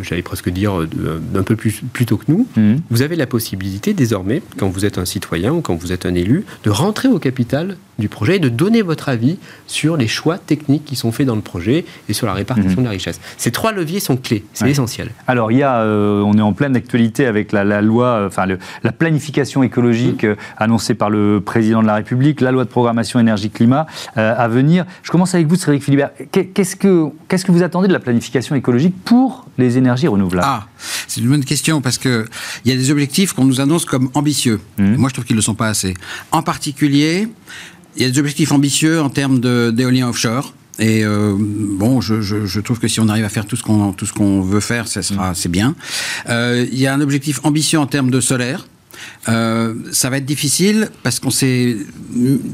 j'allais 0.02 0.22
presque 0.22 0.50
dire, 0.50 0.80
euh, 0.80 1.20
un 1.34 1.42
peu 1.42 1.56
plus, 1.56 1.82
plus 1.92 2.06
tôt 2.06 2.16
que 2.16 2.24
nous, 2.28 2.46
mmh. 2.56 2.76
vous 2.90 3.02
avez 3.02 3.16
la 3.16 3.26
possibilité 3.26 3.94
désormais, 3.94 4.42
quand 4.58 4.68
vous 4.68 4.84
êtes 4.84 4.98
un 4.98 5.04
citoyen 5.04 5.52
ou 5.52 5.60
quand 5.60 5.74
vous 5.74 5.92
êtes 5.92 6.06
un 6.06 6.14
élu, 6.14 6.44
de 6.64 6.70
rentrer 6.70 7.08
au 7.08 7.18
capital 7.18 7.76
du 7.98 8.08
projet 8.08 8.36
et 8.36 8.38
de 8.38 8.48
donner 8.48 8.80
votre 8.80 9.10
avis 9.10 9.38
sur 9.66 9.96
les 9.98 10.08
choix 10.08 10.38
techniques 10.38 10.86
qui 10.86 10.96
sont 10.96 11.12
faits 11.12 11.26
dans 11.26 11.34
le 11.36 11.42
projet 11.42 11.84
et 12.08 12.14
sur 12.14 12.26
la 12.26 12.32
répartition 12.32 12.80
mmh. 12.80 12.84
de 12.84 12.84
la 12.84 12.90
richesse. 12.90 13.20
Ces 13.36 13.50
trois 13.50 13.72
leviers 13.72 14.00
sont 14.00 14.16
clés, 14.16 14.44
c'est 14.54 14.70
essentiel. 14.70 15.10
Alors, 15.26 15.52
il 15.52 15.58
y 15.58 15.62
a, 15.62 15.80
euh, 15.80 16.22
on 16.22 16.36
est 16.38 16.42
en 16.42 16.54
pleine 16.54 16.76
actualité 16.76 17.26
avec 17.26 17.52
la, 17.52 17.82
loi, 17.82 18.24
enfin, 18.26 18.46
la 18.82 18.92
planification 18.92 19.62
écologique 19.62 20.24
mmh. 20.24 20.36
annoncée 20.56 20.94
par 20.94 21.10
le 21.10 21.40
président 21.40 21.82
de 21.82 21.86
la 21.86 21.96
République, 21.96 22.40
la 22.40 22.52
loi 22.52 22.64
de 22.64 22.70
programmation 22.70 23.20
énergie-climat 23.20 23.86
à 24.16 24.48
venir. 24.48 24.86
Je 25.02 25.10
commence 25.10 25.34
avec 25.34 25.46
vous, 25.46 25.56
Cédric 25.56 25.82
Philibert. 25.82 26.10
Qu'est-ce 26.30 26.76
que, 26.76 27.08
qu'est-ce 27.28 27.44
que 27.44 27.52
vous 27.52 27.62
attendez 27.62 27.88
de 27.88 27.92
la 27.92 28.00
planification 28.00 28.54
écologique 28.56 28.94
pour 29.04 29.46
les 29.58 29.78
énergies 29.78 30.08
renouvelables 30.08 30.46
Ah, 30.48 30.66
c'est 31.06 31.20
une 31.20 31.28
bonne 31.28 31.44
question 31.44 31.80
parce 31.80 31.98
que 31.98 32.26
il 32.64 32.70
y 32.70 32.74
a 32.74 32.76
des 32.76 32.90
objectifs 32.90 33.32
qu'on 33.32 33.44
nous 33.44 33.60
annonce 33.60 33.84
comme 33.84 34.10
ambitieux. 34.14 34.60
Mmh. 34.78 34.96
Moi, 34.96 35.08
je 35.08 35.14
trouve 35.14 35.24
qu'ils 35.24 35.36
ne 35.36 35.40
le 35.40 35.44
sont 35.44 35.54
pas 35.54 35.68
assez. 35.68 35.94
En 36.32 36.42
particulier, 36.42 37.28
il 37.96 38.02
y 38.02 38.04
a 38.04 38.10
des 38.10 38.18
objectifs 38.18 38.52
ambitieux 38.52 39.00
en 39.00 39.10
termes 39.10 39.40
d'éolien 39.72 40.08
offshore. 40.08 40.54
Et 40.78 41.04
euh, 41.04 41.34
bon, 41.38 42.00
je, 42.00 42.22
je, 42.22 42.46
je, 42.46 42.60
trouve 42.60 42.78
que 42.78 42.88
si 42.88 43.00
on 43.00 43.08
arrive 43.08 43.24
à 43.24 43.28
faire 43.28 43.44
tout 43.44 43.56
ce 43.56 43.62
qu'on 43.62 43.92
tout 43.92 44.06
ce 44.06 44.14
qu'on 44.14 44.40
veut 44.40 44.60
faire, 44.60 44.88
ça 44.88 45.02
sera 45.02 45.32
mmh. 45.32 45.34
c'est 45.34 45.50
bien. 45.50 45.74
Euh, 46.28 46.66
il 46.72 46.78
y 46.78 46.86
a 46.86 46.94
un 46.94 47.00
objectif 47.00 47.40
ambitieux 47.44 47.78
en 47.78 47.86
termes 47.86 48.10
de 48.10 48.20
solaire. 48.20 48.66
Euh, 49.28 49.74
ça 49.92 50.10
va 50.10 50.18
être 50.18 50.24
difficile 50.24 50.90
parce 51.02 51.20
qu'on 51.20 51.30
s'est 51.30 51.76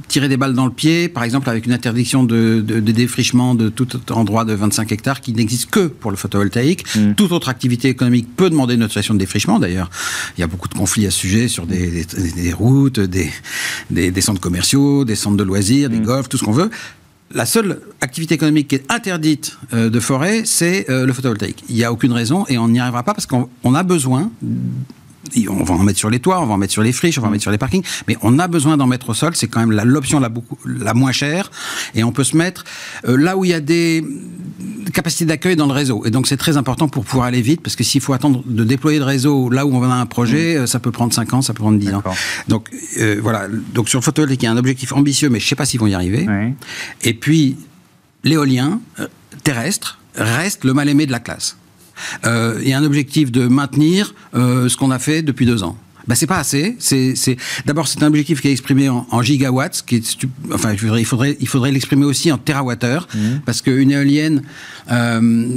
tiré 0.09 0.29
des 0.29 0.37
balles 0.37 0.55
dans 0.55 0.67
le 0.67 0.73
pied, 0.73 1.09
par 1.09 1.23
exemple 1.23 1.49
avec 1.49 1.67
une 1.67 1.73
interdiction 1.73 2.25
de, 2.25 2.63
de, 2.67 2.81
de 2.81 2.93
défrichement 2.93 3.55
de 3.55 3.69
tout 3.69 3.89
endroit 4.11 4.45
de 4.45 4.53
25 4.53 4.91
hectares 4.93 5.21
qui 5.21 5.33
n'existe 5.33 5.71
que 5.71 5.87
pour 5.87 6.11
le 6.11 6.17
photovoltaïque. 6.17 6.85
Mm. 6.97 7.15
Toute 7.15 7.33
autre 7.33 7.49
activité 7.49 7.89
économique 7.89 8.29
peut 8.37 8.51
demander 8.51 8.75
une 8.75 8.83
autorisation 8.83 9.15
de 9.15 9.19
défrichement. 9.19 9.59
D'ailleurs, 9.59 9.91
il 10.37 10.41
y 10.41 10.45
a 10.45 10.47
beaucoup 10.47 10.69
de 10.69 10.75
conflits 10.75 11.07
à 11.07 11.11
ce 11.11 11.19
sujet 11.19 11.49
sur 11.49 11.67
des, 11.67 12.05
des, 12.05 12.33
des 12.33 12.53
routes, 12.53 13.01
des, 13.01 13.31
des, 13.91 14.21
centres 14.21 14.41
commerciaux, 14.41 15.05
des 15.05 15.17
centres 15.17 15.37
de 15.37 15.45
loisirs, 15.45 15.89
des 15.89 16.01
mm. 16.01 16.05
golfs, 16.05 16.29
tout 16.29 16.37
ce 16.37 16.45
qu'on 16.45 16.53
veut 16.53 16.71
la 17.33 17.45
seule 17.45 17.81
activité 18.01 18.35
économique 18.35 18.69
qui 18.69 18.77
est 18.77 18.91
interdite 18.91 19.59
euh, 19.73 19.91
de 19.91 20.01
forêt, 20.01 20.43
c'est 20.45 20.89
euh, 20.91 21.07
le 21.07 21.13
photovoltaïque. 21.13 21.65
Il 21.69 21.75
n'y 21.75 21.85
a 21.85 21.93
aucune 21.93 22.13
raison 22.13 22.45
et 22.49 22.57
on 22.57 22.69
n'y 22.69 22.81
arrivera 22.81 23.03
pas 23.03 23.15
parce 23.15 23.27
qu'on 23.27 23.75
a 23.75 23.83
besoin 23.83 24.31
on 25.49 25.65
va 25.65 25.75
en 25.75 25.83
mettre 25.83 25.99
sur 25.99 26.11
les 26.11 26.21
toits, 26.21 26.41
on 26.41 26.47
va 26.47 26.55
en 26.55 26.59
mettre 26.59 26.73
sur 26.73 26.83
les 26.83 26.93
friches, 26.93 27.19
on 27.19 27.23
va 27.23 27.29
en 27.29 27.31
mettre 27.31 27.43
sur 27.43 27.51
les 27.51 27.59
parkings, 27.59 27.85
mais 28.09 28.17
on 28.23 28.39
a 28.39 28.49
besoin 28.49 28.77
d'en 28.77 28.87
mettre 28.87 29.11
au 29.11 29.15
sol. 29.15 29.35
C'est 29.35 29.49
quand 29.49 29.61
même 29.61 29.73
l'option 29.73 30.21
la, 30.21 30.31
la, 30.65 30.95
moins 30.95 31.13
chère. 31.13 31.51
Et 31.95 32.05
on 32.05 32.13
peut 32.13 32.25
se 32.25 32.37
mettre 32.37 32.65
euh, 33.07 33.17
là 33.17 33.37
où 33.37 33.45
il 33.45 33.51
y 33.51 33.55
a 33.55 33.61
des 33.61 34.05
capacité 34.93 35.25
d'accueil 35.25 35.57
dans 35.57 35.67
le 35.67 35.73
réseau. 35.73 36.07
Et 36.07 36.11
donc 36.11 36.27
c'est 36.27 36.37
très 36.37 36.57
important 36.57 36.89
pour 36.89 37.05
pouvoir 37.05 37.27
aller 37.27 37.43
vite, 37.43 37.61
parce 37.61 37.77
que 37.77 37.85
s'il 37.85 38.01
faut 38.01 38.13
attendre 38.13 38.43
de 38.47 38.65
déployer 38.65 38.99
le 38.99 39.05
réseau 39.05 39.51
là 39.51 39.67
où 39.67 39.75
on 39.75 39.83
a 39.83 39.95
un 39.95 40.07
projet, 40.07 40.59
mmh. 40.59 40.67
ça 40.67 40.79
peut 40.79 40.93
prendre 40.93 41.13
5 41.13 41.35
ans, 41.35 41.43
ça 41.43 41.53
peut 41.53 41.63
prendre 41.63 41.79
10 41.79 41.95
ans. 41.95 42.03
Donc 42.49 42.71
voilà, 43.21 43.49
donc 43.75 43.89
sur 43.89 43.99
le 43.99 44.05
photovoltaïque, 44.05 44.43
il 44.43 44.47
y 44.47 44.49
a 44.49 44.53
un 44.53 44.57
objectif 44.57 44.93
ambitieux, 44.93 45.29
mais 45.29 45.39
je 45.39 45.45
ne 45.45 45.49
sais 45.49 45.57
pas 45.57 45.67
s'ils 45.67 45.81
vont 45.81 45.87
y 45.87 45.95
arriver. 45.95 46.27
Et 47.03 47.15
puis 47.15 47.57
l'éolien 48.25 48.81
terrestre 49.45 49.99
reste 50.15 50.65
le 50.65 50.73
mal-aimé 50.73 51.07
de 51.07 51.13
la 51.13 51.21
classe. 51.21 51.57
Euh, 52.25 52.61
a 52.75 52.79
un 52.79 52.85
objectif 52.85 53.33
de 53.33 53.47
maintenir 53.47 54.15
euh, 54.35 54.69
ce 54.69 54.77
qu'on 54.77 54.91
a 54.91 54.99
fait 54.99 55.23
depuis 55.23 55.47
deux 55.47 55.63
ans 55.63 55.77
ben, 56.09 56.15
c'est 56.15 56.27
pas 56.27 56.39
assez. 56.39 56.77
C'est. 56.79 57.15
D'abord, 57.65 57.89
c'est 57.89 58.03
un 58.03 58.07
objectif 58.07 58.41
qui 58.41 58.49
est 58.49 58.53
exprimé 58.53 58.89
en, 58.89 59.07
en 59.11 59.23
gigawatts, 59.23 59.85
qui 59.87 59.97
est 59.97 60.27
enfin, 60.53 60.73
il 60.73 61.05
faudrait, 61.05 61.37
il 61.41 61.49
faudrait 61.49 61.73
l'exprimer 61.73 62.05
aussi 62.05 62.31
en 62.31 62.39
terawattheures, 62.39 63.09
mmh. 63.15 63.19
parce 63.45 63.63
qu'une 63.63 63.91
éolienne, 63.91 64.43
euh, 64.91 65.49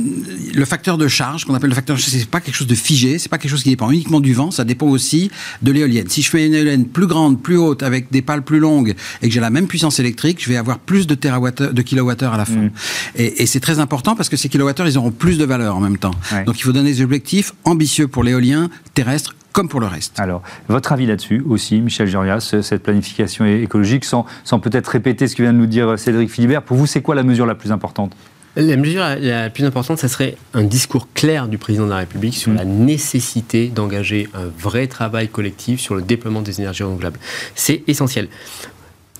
le 0.53 0.65
facteur 0.65 0.97
de 0.97 1.07
charge, 1.07 1.45
qu'on 1.45 1.53
appelle 1.53 1.69
le 1.69 1.75
facteur 1.75 1.95
de 1.95 2.01
charge, 2.01 2.13
c'est 2.13 2.29
pas 2.29 2.41
quelque 2.41 2.55
chose 2.55 2.67
de 2.67 2.75
figé, 2.75 3.19
c'est 3.19 3.29
pas 3.29 3.37
quelque 3.37 3.51
chose 3.51 3.63
qui 3.63 3.69
dépend 3.69 3.91
uniquement 3.91 4.19
du 4.19 4.33
vent, 4.33 4.51
ça 4.51 4.63
dépend 4.63 4.87
aussi 4.87 5.29
de 5.61 5.71
l'éolienne. 5.71 6.09
Si 6.09 6.21
je 6.21 6.29
fais 6.29 6.45
une 6.45 6.53
éolienne 6.53 6.85
plus 6.85 7.07
grande, 7.07 7.41
plus 7.41 7.57
haute, 7.57 7.83
avec 7.83 8.11
des 8.11 8.21
pales 8.21 8.43
plus 8.43 8.59
longues, 8.59 8.95
et 9.21 9.27
que 9.27 9.33
j'ai 9.33 9.39
la 9.39 9.49
même 9.49 9.67
puissance 9.67 9.99
électrique, 9.99 10.41
je 10.41 10.49
vais 10.49 10.57
avoir 10.57 10.79
plus 10.79 11.07
de 11.07 11.15
terawattheures, 11.15 11.73
de 11.73 11.81
kilowattheures 11.81 12.33
à 12.33 12.37
la 12.37 12.45
fin. 12.45 12.53
Mmh. 12.55 12.71
Et, 13.15 13.43
et, 13.43 13.45
c'est 13.45 13.59
très 13.59 13.79
important 13.79 14.15
parce 14.15 14.29
que 14.29 14.37
ces 14.37 14.49
kilowattheures, 14.49 14.87
ils 14.87 14.97
auront 14.97 15.11
plus 15.11 15.37
de 15.37 15.45
valeur 15.45 15.75
en 15.75 15.79
même 15.79 15.97
temps. 15.97 16.13
Donc 16.45 16.59
il 16.59 16.63
faut 16.63 16.71
donner 16.71 16.91
des 16.91 17.01
objectifs 17.01 17.53
ambitieux 17.63 18.07
pour 18.07 18.23
l'éolien 18.23 18.69
terrestre 18.93 19.35
comme 19.51 19.69
pour 19.69 19.79
le 19.79 19.87
reste. 19.87 20.19
Alors, 20.19 20.41
votre 20.67 20.91
avis 20.91 21.05
là-dessus 21.05 21.43
aussi, 21.47 21.81
Michel 21.81 22.07
Jurias, 22.07 22.55
cette 22.61 22.83
planification 22.83 23.45
écologique, 23.45 24.05
sans, 24.05 24.25
sans 24.43 24.59
peut-être 24.59 24.87
répéter 24.87 25.27
ce 25.27 25.35
que 25.35 25.43
vient 25.43 25.53
de 25.53 25.57
nous 25.57 25.65
dire 25.65 25.97
Cédric 25.97 26.29
Philibert, 26.29 26.61
pour 26.61 26.77
vous, 26.77 26.85
c'est 26.85 27.01
quoi 27.01 27.15
la 27.15 27.23
mesure 27.23 27.45
la 27.45 27.55
plus 27.55 27.71
importante? 27.71 28.15
La 28.55 28.77
mesure 28.77 29.03
la 29.19 29.49
plus 29.49 29.63
importante, 29.63 29.99
ça 29.99 30.07
serait 30.07 30.35
un 30.53 30.63
discours 30.63 31.07
clair 31.13 31.47
du 31.47 31.57
président 31.57 31.85
de 31.85 31.91
la 31.91 31.97
République 31.97 32.35
sur 32.35 32.51
mmh. 32.51 32.55
la 32.55 32.65
nécessité 32.65 33.67
d'engager 33.67 34.27
un 34.33 34.45
vrai 34.57 34.87
travail 34.87 35.29
collectif 35.29 35.79
sur 35.79 35.95
le 35.95 36.01
déploiement 36.01 36.41
des 36.41 36.59
énergies 36.59 36.83
renouvelables. 36.83 37.19
C'est 37.55 37.83
essentiel 37.87 38.27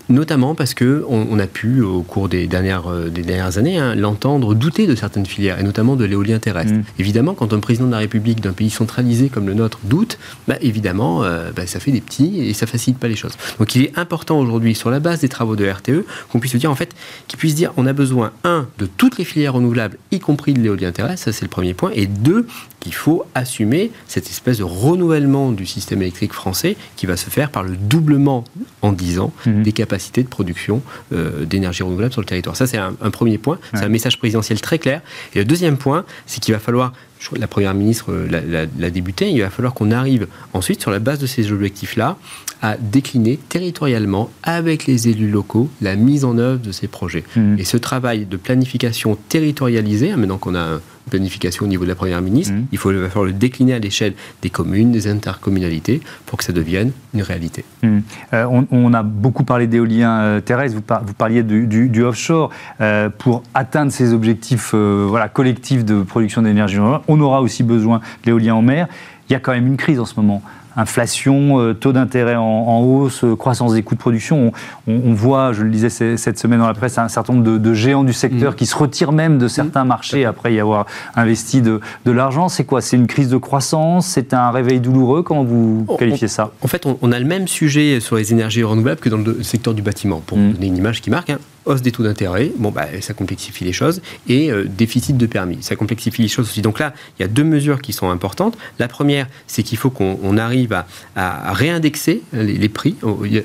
notamment 0.09 0.55
parce 0.55 0.73
que 0.73 1.05
on, 1.07 1.39
a 1.39 1.47
pu, 1.47 1.81
au 1.81 2.01
cours 2.01 2.29
des 2.29 2.47
dernières, 2.47 2.91
euh, 2.91 3.09
des 3.09 3.21
dernières 3.21 3.57
années, 3.57 3.77
hein, 3.77 3.95
l'entendre 3.95 4.55
douter 4.55 4.87
de 4.87 4.95
certaines 4.95 5.25
filières, 5.25 5.59
et 5.59 5.63
notamment 5.63 5.95
de 5.95 6.05
l'éolien 6.05 6.39
terrestre. 6.39 6.73
Mm. 6.73 6.83
Évidemment, 6.97 7.33
quand 7.33 7.53
un 7.53 7.59
président 7.59 7.85
de 7.85 7.91
la 7.91 7.99
République 7.99 8.41
d'un 8.41 8.51
pays 8.51 8.69
centralisé 8.69 9.29
comme 9.29 9.47
le 9.47 9.53
nôtre 9.53 9.79
doute, 9.83 10.17
bah, 10.47 10.55
évidemment, 10.61 11.23
euh, 11.23 11.51
bah, 11.55 11.67
ça 11.67 11.79
fait 11.79 11.91
des 11.91 12.01
petits 12.01 12.41
et 12.41 12.53
ça 12.53 12.65
facilite 12.65 12.99
pas 12.99 13.07
les 13.07 13.15
choses. 13.15 13.33
Donc 13.59 13.75
il 13.75 13.83
est 13.83 13.97
important 13.97 14.39
aujourd'hui, 14.39 14.75
sur 14.75 14.89
la 14.89 14.99
base 14.99 15.21
des 15.21 15.29
travaux 15.29 15.55
de 15.55 15.67
RTE, 15.67 16.05
qu'on 16.31 16.39
puisse 16.39 16.55
dire, 16.55 16.71
en 16.71 16.75
fait, 16.75 16.95
qu'il 17.27 17.37
puisse 17.37 17.55
dire, 17.55 17.71
on 17.77 17.85
a 17.85 17.93
besoin, 17.93 18.31
un, 18.43 18.67
de 18.79 18.85
toutes 18.85 19.17
les 19.17 19.25
filières 19.25 19.53
renouvelables, 19.53 19.97
y 20.11 20.19
compris 20.19 20.53
de 20.53 20.59
l'éolien 20.59 20.91
terrestre, 20.91 21.25
ça 21.25 21.31
c'est 21.31 21.45
le 21.45 21.49
premier 21.49 21.73
point, 21.73 21.91
et 21.93 22.07
deux, 22.07 22.47
qu'il 22.79 22.93
faut 22.93 23.25
assumer 23.35 23.91
cette 24.07 24.29
espèce 24.29 24.59
de 24.59 24.63
renouvellement 24.63 25.51
du 25.51 25.65
système 25.65 26.01
électrique 26.01 26.33
français 26.33 26.77
qui 26.95 27.05
va 27.05 27.17
se 27.17 27.29
faire 27.29 27.49
par 27.49 27.63
le 27.63 27.75
doublement 27.75 28.43
en 28.81 28.91
10 28.91 29.19
ans 29.19 29.33
mm. 29.45 29.63
des 29.63 29.71
capacités 29.71 30.23
de 30.23 30.29
production 30.29 30.81
euh, 31.13 31.45
d'énergie 31.45 31.83
renouvelable 31.83 32.13
sur 32.13 32.21
le 32.21 32.27
territoire. 32.27 32.55
Ça, 32.55 32.67
c'est 32.67 32.77
un, 32.77 32.93
premier 33.11 33.37
point. 33.37 33.59
C'est 33.73 33.83
un 33.83 33.89
message 33.89 34.17
présidentiel 34.17 34.61
très 34.61 34.79
clair. 34.79 35.01
Et 35.33 35.39
le 35.39 35.45
deuxième 35.45 35.77
point, 35.77 36.05
c'est 36.25 36.39
qu'il 36.39 36.53
va 36.53 36.59
falloir 36.59 36.93
la 37.37 37.47
Première 37.47 37.73
ministre 37.73 38.11
euh, 38.11 38.67
l'a 38.79 38.89
débuté, 38.89 39.29
il 39.29 39.41
va 39.41 39.49
falloir 39.49 39.73
qu'on 39.73 39.91
arrive 39.91 40.27
ensuite, 40.53 40.81
sur 40.81 40.91
la 40.91 40.99
base 40.99 41.19
de 41.19 41.27
ces 41.27 41.51
objectifs-là, 41.51 42.17
à 42.61 42.77
décliner 42.77 43.37
territorialement, 43.37 44.29
avec 44.43 44.85
les 44.85 45.09
élus 45.09 45.29
locaux, 45.29 45.69
la 45.81 45.95
mise 45.95 46.25
en 46.25 46.37
œuvre 46.37 46.59
de 46.61 46.71
ces 46.71 46.87
projets. 46.87 47.23
Mmh. 47.35 47.59
Et 47.59 47.63
ce 47.63 47.77
travail 47.77 48.25
de 48.25 48.37
planification 48.37 49.17
territorialisée, 49.27 50.11
hein, 50.11 50.17
maintenant 50.17 50.37
qu'on 50.37 50.55
a 50.55 50.79
planification 51.09 51.65
au 51.65 51.67
niveau 51.67 51.83
de 51.83 51.89
la 51.89 51.95
Première 51.95 52.21
ministre. 52.21 52.53
Mmh. 52.53 52.67
Il, 52.71 52.77
faut, 52.77 52.91
va 52.91 53.09
falloir 53.09 53.25
le 53.25 53.33
décliner 53.33 53.73
à 53.73 53.79
l'échelle 53.79 54.13
des 54.41 54.49
communes, 54.49 54.91
des 54.91 55.07
intercommunalités, 55.07 56.01
pour 56.25 56.37
que 56.37 56.43
ça 56.43 56.53
devienne 56.53 56.91
une 57.13 57.21
réalité. 57.21 57.65
Mmh. 57.83 57.99
Euh, 58.33 58.63
on, 58.71 58.93
a 58.93 59.03
beaucoup 59.03 59.43
parlé 59.43 59.67
d'éolien 59.67 60.19
euh, 60.21 60.41
terrestre, 60.41 60.77
vous, 60.77 61.13
parliez 61.13 61.43
du, 61.43 62.03
offshore. 62.03 62.51
Euh, 62.81 63.09
pour 63.09 63.43
atteindre 63.53 63.91
ces 63.91 64.13
objectifs 64.13 64.73
voilà, 64.73 65.27
collectifs 65.27 65.83
de 65.83 66.03
production 66.03 66.41
d'énergie 66.41 66.77
on 67.07 67.19
aura 67.19 67.41
aussi 67.41 67.63
besoin 67.63 67.99
de 68.23 68.27
l'éolien 68.27 68.55
en 68.55 68.61
mer. 68.61 68.87
Il 69.29 69.33
y 69.33 69.35
a 69.35 69.39
quand 69.39 69.51
même 69.51 69.67
une 69.67 69.77
crise 69.77 69.99
en 69.99 70.05
ce 70.05 70.15
moment 70.15 70.41
inflation, 70.75 71.59
euh, 71.59 71.73
taux 71.73 71.93
d'intérêt 71.93 72.35
en, 72.35 72.81
hausse, 72.81 73.23
euh, 73.23 73.35
croissance 73.35 73.73
des 73.73 73.83
coûts 73.83 73.95
de 73.95 73.99
production. 73.99 74.51
On, 74.87 75.13
voit, 75.13 75.53
je 75.53 75.63
le 75.63 75.69
disais 75.69 75.89
cette 76.17 76.39
semaine 76.39 76.59
dans 76.59 76.67
la 76.67 76.73
presse, 76.73 76.97
un 76.97 77.07
certain 77.07 77.33
nombre 77.33 77.57
de, 77.57 77.73
géants 77.73 78.03
du 78.03 78.13
secteur 78.13 78.53
mm. 78.53 78.55
qui 78.55 78.65
se 78.65 78.75
retirent 78.75 79.11
même 79.11 79.37
de 79.37 79.47
certains 79.47 79.83
mm. 79.83 79.87
marchés 79.87 80.25
après 80.25 80.53
y 80.53 80.59
avoir 80.59 80.85
investi 81.15 81.61
de, 81.61 81.79
l'argent. 82.05 82.49
C'est 82.49 82.63
quoi? 82.63 82.81
C'est 82.81 82.97
une 82.97 83.07
crise 83.07 83.29
de 83.29 83.37
croissance? 83.37 84.07
C'est 84.07 84.33
un 84.33 84.51
réveil 84.51 84.79
douloureux? 84.79 85.21
Comment 85.21 85.43
vous 85.43 85.85
qualifiez 85.97 86.27
ça? 86.27 86.51
En 86.63 86.67
fait, 86.67 86.85
on, 87.01 87.11
a 87.11 87.19
le 87.19 87.25
même 87.25 87.47
sujet 87.47 87.99
sur 87.99 88.15
les 88.15 88.31
énergies 88.31 88.63
renouvelables 88.63 88.99
que 88.99 89.09
dans 89.09 89.17
le 89.17 89.43
secteur 89.43 89.73
du 89.73 89.81
bâtiment, 89.81 90.21
pour 90.25 90.37
mm. 90.37 90.53
donner 90.53 90.67
une 90.67 90.77
image 90.77 91.01
qui 91.01 91.09
marque. 91.09 91.29
Hein 91.29 91.39
hausse 91.65 91.81
des 91.81 91.91
taux 91.91 92.03
d'intérêt, 92.03 92.51
bon, 92.57 92.71
bah, 92.71 92.87
ça 93.01 93.13
complexifie 93.13 93.63
les 93.63 93.73
choses, 93.73 94.01
et 94.27 94.51
euh, 94.51 94.65
déficit 94.65 95.17
de 95.17 95.25
permis, 95.25 95.57
ça 95.61 95.75
complexifie 95.75 96.21
les 96.21 96.27
choses 96.27 96.47
aussi. 96.47 96.61
Donc 96.61 96.79
là, 96.79 96.93
il 97.17 97.21
y 97.21 97.25
a 97.25 97.27
deux 97.27 97.43
mesures 97.43 97.81
qui 97.81 97.93
sont 97.93 98.09
importantes. 98.09 98.57
La 98.79 98.87
première, 98.87 99.27
c'est 99.47 99.63
qu'il 99.63 99.77
faut 99.77 99.89
qu'on 99.89 100.37
arrive 100.37 100.73
à, 101.15 101.53
réindexer 101.53 102.21
les, 102.33 102.69
prix. 102.69 102.95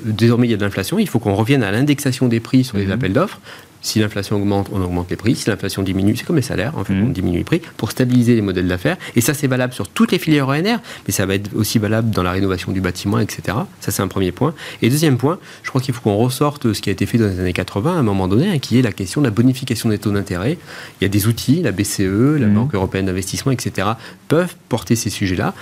Désormais, 0.05 0.47
il 0.47 0.51
y 0.51 0.53
a 0.53 0.57
de 0.57 0.63
l'inflation, 0.63 0.99
il 0.99 1.07
faut 1.07 1.19
qu'on 1.19 1.35
revienne 1.35 1.63
à 1.63 1.71
l'indexation 1.71 2.27
des 2.27 2.39
prix 2.39 2.63
sur 2.63 2.77
les 2.77 2.85
mmh. 2.85 2.91
appels 2.91 3.13
d'offres. 3.13 3.39
Si 3.81 3.99
l'inflation 3.99 4.37
augmente, 4.37 4.69
on 4.73 4.81
augmente 4.81 5.11
les 5.11 5.15
prix. 5.15 5.35
Si 5.35 5.47
l'inflation 5.47 5.83
diminue, 5.83 6.15
c'est 6.15 6.25
comme 6.25 6.37
les 6.37 6.41
salaires, 6.41 6.75
en 6.75 6.83
fait, 6.83 6.93
mmh. 6.93 7.03
on 7.03 7.09
diminue 7.09 7.37
les 7.37 7.43
prix 7.43 7.61
pour 7.77 7.91
stabiliser 7.91 8.33
les 8.33 8.41
modèles 8.41 8.67
d'affaires. 8.67 8.97
Et 9.15 9.21
ça, 9.21 9.35
c'est 9.35 9.45
valable 9.45 9.73
sur 9.73 9.89
toutes 9.89 10.11
les 10.11 10.17
filières 10.17 10.47
ONR, 10.47 10.79
mais 11.05 11.13
ça 11.13 11.27
va 11.27 11.35
être 11.35 11.55
aussi 11.55 11.77
valable 11.77 12.09
dans 12.09 12.23
la 12.23 12.31
rénovation 12.31 12.71
du 12.71 12.81
bâtiment, 12.81 13.19
etc. 13.19 13.57
Ça, 13.79 13.91
c'est 13.91 14.01
un 14.01 14.07
premier 14.07 14.31
point. 14.31 14.55
Et 14.81 14.89
deuxième 14.89 15.17
point, 15.17 15.37
je 15.61 15.69
crois 15.69 15.81
qu'il 15.81 15.93
faut 15.93 16.01
qu'on 16.01 16.15
ressorte 16.15 16.73
ce 16.73 16.81
qui 16.81 16.89
a 16.89 16.93
été 16.93 17.05
fait 17.05 17.19
dans 17.19 17.27
les 17.27 17.39
années 17.39 17.53
80 17.53 17.95
à 17.95 17.99
un 17.99 18.04
moment 18.05 18.27
donné, 18.27 18.49
hein, 18.49 18.59
qui 18.59 18.79
est 18.79 18.81
la 18.81 18.91
question 18.91 19.21
de 19.21 19.25
la 19.25 19.31
bonification 19.31 19.89
des 19.89 19.97
taux 19.97 20.11
d'intérêt. 20.11 20.57
Il 20.99 21.03
y 21.03 21.05
a 21.05 21.09
des 21.09 21.27
outils, 21.27 21.61
la 21.61 21.71
BCE, 21.71 21.99
la 22.39 22.47
mmh. 22.47 22.53
Banque 22.53 22.75
européenne 22.75 23.05
d'investissement, 23.05 23.51
etc., 23.51 23.87
peuvent 24.27 24.55
porter 24.69 24.95
ces 24.95 25.09
sujets-là 25.09 25.53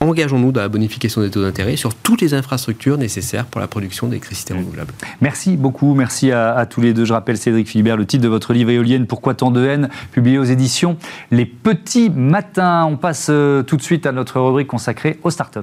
engageons-nous 0.00 0.52
dans 0.52 0.60
la 0.60 0.68
bonification 0.68 1.20
des 1.20 1.30
taux 1.30 1.42
d'intérêt 1.42 1.76
sur 1.76 1.94
toutes 1.94 2.20
les 2.20 2.34
infrastructures 2.34 2.98
nécessaires 2.98 3.46
pour 3.46 3.60
la 3.60 3.66
production 3.66 4.06
d'électricité 4.06 4.54
renouvelable. 4.54 4.92
Merci 5.20 5.56
beaucoup, 5.56 5.94
merci 5.94 6.32
à, 6.32 6.66
tous 6.66 6.80
les 6.80 6.94
deux. 6.94 7.04
Je 7.04 7.12
rappelle 7.12 7.36
Cédric 7.36 7.68
Philibert, 7.68 7.96
le 7.96 8.06
titre 8.06 8.22
de 8.22 8.28
votre 8.28 8.52
livre 8.52 8.70
Éolienne, 8.70 9.06
Pourquoi 9.06 9.34
tant 9.34 9.50
de 9.50 9.64
haine, 9.64 9.88
publié 10.12 10.38
aux 10.38 10.44
éditions 10.44 10.96
Les 11.30 11.46
Petits 11.46 12.10
Matins. 12.10 12.84
On 12.84 12.96
passe 12.96 13.28
euh, 13.30 13.62
tout 13.62 13.76
de 13.76 13.82
suite 13.82 14.06
à 14.06 14.12
notre 14.12 14.40
rubrique 14.40 14.68
consacrée 14.68 15.18
aux 15.22 15.30
startups. 15.30 15.60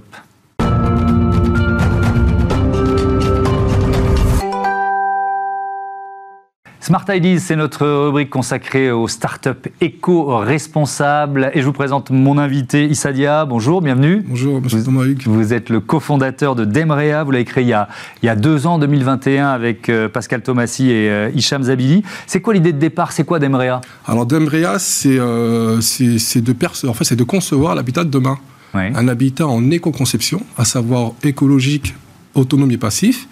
Smart 6.85 7.03
Ideas, 7.09 7.39
c'est 7.39 7.55
notre 7.55 7.87
rubrique 7.87 8.29
consacrée 8.29 8.91
aux 8.91 9.07
startups 9.07 9.71
éco-responsables. 9.81 11.49
Et 11.55 11.61
je 11.61 11.65
vous 11.65 11.73
présente 11.73 12.11
mon 12.11 12.37
invité 12.37 12.85
Issadia. 12.85 13.45
Bonjour, 13.45 13.81
bienvenue. 13.81 14.23
Bonjour, 14.27 14.61
monsieur 14.61 14.77
vous, 14.81 15.33
vous 15.33 15.53
êtes 15.53 15.69
le 15.69 15.79
cofondateur 15.79 16.55
de 16.55 16.63
Demrea. 16.63 17.23
Vous 17.23 17.31
l'avez 17.31 17.43
créé 17.43 17.63
il 17.63 17.69
y, 17.69 17.73
a, 17.73 17.89
il 18.21 18.27
y 18.27 18.29
a 18.29 18.35
deux 18.35 18.67
ans, 18.67 18.77
2021, 18.77 19.47
avec 19.47 19.89
euh, 19.89 20.09
Pascal 20.09 20.43
Thomassi 20.43 20.91
et 20.91 21.09
euh, 21.09 21.31
Hicham 21.33 21.63
Zabili. 21.63 22.03
C'est 22.27 22.39
quoi 22.39 22.53
l'idée 22.53 22.71
de 22.71 22.77
départ? 22.77 23.13
C'est 23.13 23.23
quoi 23.23 23.39
Demrea? 23.39 23.81
Alors, 24.05 24.27
Demrea, 24.27 24.77
c'est 24.77 25.17
euh, 25.17 25.77
de, 25.79 26.87
en 26.87 26.93
fait, 26.93 27.15
de 27.15 27.23
concevoir 27.23 27.73
l'habitat 27.73 28.03
de 28.03 28.11
demain. 28.11 28.37
Un 28.75 29.07
habitat 29.07 29.47
en 29.47 29.71
éco-conception, 29.71 30.43
à 30.55 30.65
savoir 30.65 31.13
écologique, 31.23 31.95
autonome 32.35 32.69
et 32.69 32.77
passif, 32.77 33.27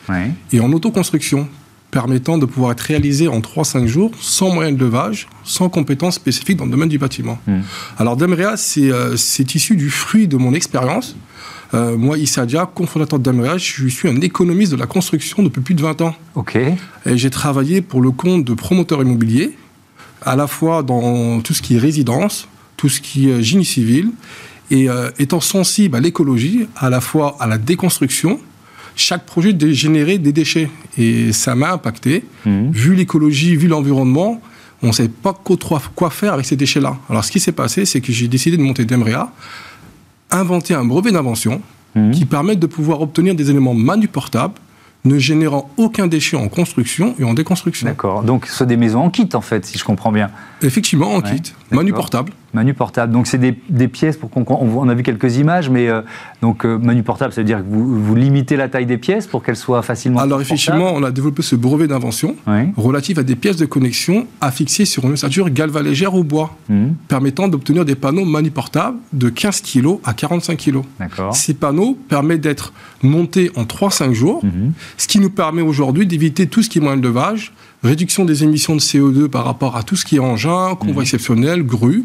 et 0.51 0.59
en 0.59 0.71
autoconstruction 0.71 1.47
permettant 1.93 2.39
de 2.39 2.47
pouvoir 2.47 2.71
être 2.71 2.81
réalisé 2.81 3.27
en 3.27 3.39
3-5 3.39 3.85
jours, 3.85 4.11
sans 4.19 4.49
moyen 4.49 4.71
de 4.71 4.79
levage, 4.79 5.27
sans 5.43 5.69
compétences 5.69 6.15
spécifiques 6.15 6.57
dans 6.57 6.65
le 6.65 6.71
domaine 6.71 6.89
du 6.89 6.97
bâtiment. 6.97 7.37
Hmm. 7.45 7.59
Alors 7.99 8.17
Demrea, 8.17 8.55
euh, 8.77 9.15
c'est 9.15 9.55
issu 9.55 9.75
du 9.75 9.91
fruit 9.91 10.27
de 10.27 10.35
mon 10.35 10.55
expérience. 10.55 11.15
Euh, 11.75 11.95
moi, 11.95 12.17
Issa 12.17 12.47
Dia, 12.47 12.65
cofondateur 12.65 13.19
de 13.19 13.31
Demrea, 13.31 13.59
je 13.59 13.87
suis 13.87 14.09
un 14.09 14.19
économiste 14.21 14.71
de 14.71 14.77
la 14.77 14.87
construction 14.87 15.43
depuis 15.43 15.61
plus 15.61 15.75
de 15.75 15.83
20 15.83 16.01
ans. 16.01 16.15
Ok. 16.33 16.55
Et 16.55 17.17
j'ai 17.17 17.29
travaillé 17.29 17.81
pour 17.81 18.01
le 18.01 18.09
compte 18.09 18.43
de 18.43 18.53
promoteurs 18.55 19.03
immobiliers, 19.03 19.55
à 20.23 20.35
la 20.35 20.47
fois 20.47 20.81
dans 20.81 21.41
tout 21.41 21.53
ce 21.53 21.61
qui 21.61 21.75
est 21.75 21.79
résidence, 21.79 22.47
tout 22.75 22.89
ce 22.89 23.01
qui 23.01 23.29
est 23.29 23.43
génie 23.43 23.65
civil, 23.65 24.09
et 24.71 24.89
euh, 24.89 25.11
étant 25.19 25.41
sensible 25.41 25.95
à 25.95 25.99
l'écologie, 25.99 26.67
à 26.75 26.89
la 26.89 27.01
fois 27.01 27.35
à 27.39 27.45
la 27.45 27.59
déconstruction, 27.59 28.39
chaque 28.95 29.25
projet 29.25 29.55
générait 29.73 30.17
des 30.17 30.31
déchets. 30.31 30.69
Et 30.97 31.31
ça 31.33 31.55
m'a 31.55 31.71
impacté. 31.73 32.23
Mhm. 32.45 32.71
Vu 32.71 32.95
l'écologie, 32.95 33.55
vu 33.55 33.67
l'environnement, 33.67 34.41
on 34.81 34.87
ne 34.87 34.91
savait 34.91 35.09
pas 35.09 35.33
quoi 35.95 36.09
faire 36.09 36.33
avec 36.33 36.45
ces 36.45 36.55
déchets-là. 36.55 36.97
Alors, 37.09 37.23
ce 37.23 37.31
qui 37.31 37.39
s'est 37.39 37.53
passé, 37.53 37.85
c'est 37.85 38.01
que 38.01 38.11
j'ai 38.11 38.27
décidé 38.27 38.57
de 38.57 38.61
monter 38.61 38.85
Demrea, 38.85 39.31
inventer 40.29 40.73
un 40.73 40.83
brevet 40.83 41.11
d'invention 41.11 41.61
mhm. 41.95 42.11
qui 42.11 42.25
permet 42.25 42.55
de 42.55 42.67
pouvoir 42.67 43.01
obtenir 43.01 43.35
des 43.35 43.49
éléments 43.49 43.73
manuportables 43.73 44.59
ne 45.05 45.19
générant 45.19 45.69
aucun 45.77 46.07
déchet 46.07 46.37
en 46.37 46.47
construction 46.47 47.15
et 47.19 47.23
en 47.23 47.33
déconstruction. 47.33 47.87
D'accord. 47.87 48.23
Donc, 48.23 48.45
ce 48.45 48.53
sont 48.53 48.65
des 48.65 48.77
maisons 48.77 49.01
en 49.01 49.09
kit, 49.09 49.27
en 49.33 49.41
fait, 49.41 49.65
si 49.65 49.77
je 49.77 49.83
comprends 49.83 50.11
bien. 50.11 50.29
Effectivement, 50.61 51.13
en 51.13 51.21
kit. 51.21 51.41
Manu 51.71 51.91
portable. 51.91 52.31
Manu 52.53 52.73
portable. 52.73 53.11
Donc, 53.11 53.27
c'est 53.27 53.39
des, 53.39 53.87
pièces 53.87 54.17
pour 54.17 54.29
qu'on. 54.29 54.45
On 54.47 54.87
a 54.89 54.93
vu 54.93 55.03
quelques 55.03 55.37
images, 55.37 55.69
mais 55.69 55.89
euh, 55.89 56.01
donc, 56.41 56.65
euh, 56.65 56.77
manu 56.77 57.03
portable, 57.03 57.33
ça 57.33 57.41
veut 57.41 57.45
dire 57.45 57.59
que 57.59 57.63
vous, 57.67 58.15
limitez 58.15 58.55
la 58.55 58.69
taille 58.69 58.85
des 58.85 58.97
pièces 58.97 59.27
pour 59.27 59.43
qu'elles 59.43 59.55
soient 59.55 59.81
facilement. 59.81 60.19
Alors, 60.19 60.41
effectivement, 60.41 60.91
on 60.93 61.03
a 61.03 61.11
développé 61.11 61.41
ce 61.41 61.55
brevet 61.55 61.87
d'invention 61.87 62.35
relatif 62.77 63.17
à 63.17 63.23
des 63.23 63.35
pièces 63.35 63.57
de 63.57 63.65
connexion 63.65 64.27
affixées 64.41 64.85
sur 64.85 65.05
une 65.05 65.13
ossature 65.13 65.49
galvalégère 65.49 66.13
au 66.13 66.23
bois, 66.23 66.55
mmh. 66.69 66.87
permettant 67.07 67.47
d'obtenir 67.47 67.85
des 67.85 67.95
panneaux 67.95 68.25
manu 68.25 68.51
portables 68.51 68.97
de 69.13 69.29
15 69.29 69.61
kg 69.61 69.97
à 70.03 70.13
45 70.13 70.57
kg. 70.57 70.81
Ces 71.31 71.53
panneaux 71.53 71.97
permettent 72.07 72.41
d'être 72.41 72.73
montés 73.01 73.51
en 73.55 73.63
3-5 73.63 74.13
jours, 74.13 74.43
mmh. 74.43 74.49
ce 74.97 75.07
qui 75.07 75.19
nous 75.19 75.29
permet 75.29 75.61
aujourd'hui 75.61 76.05
d'éviter 76.05 76.47
tout 76.47 76.61
ce 76.61 76.69
qui 76.69 76.77
est 76.77 76.81
moyen 76.81 76.97
de 76.97 77.03
levage, 77.03 77.53
réduction 77.83 78.25
des 78.25 78.43
émissions 78.43 78.75
de 78.75 78.81
CO2 78.81 79.27
par 79.27 79.45
rapport 79.45 79.75
à 79.75 79.83
tout 79.83 79.95
ce 79.95 80.05
qui 80.05 80.15
est 80.15 80.19
engin, 80.19 80.75
convoi 80.75 81.01
mmh. 81.01 81.05
exceptionnel, 81.05 81.63
grue, 81.63 82.03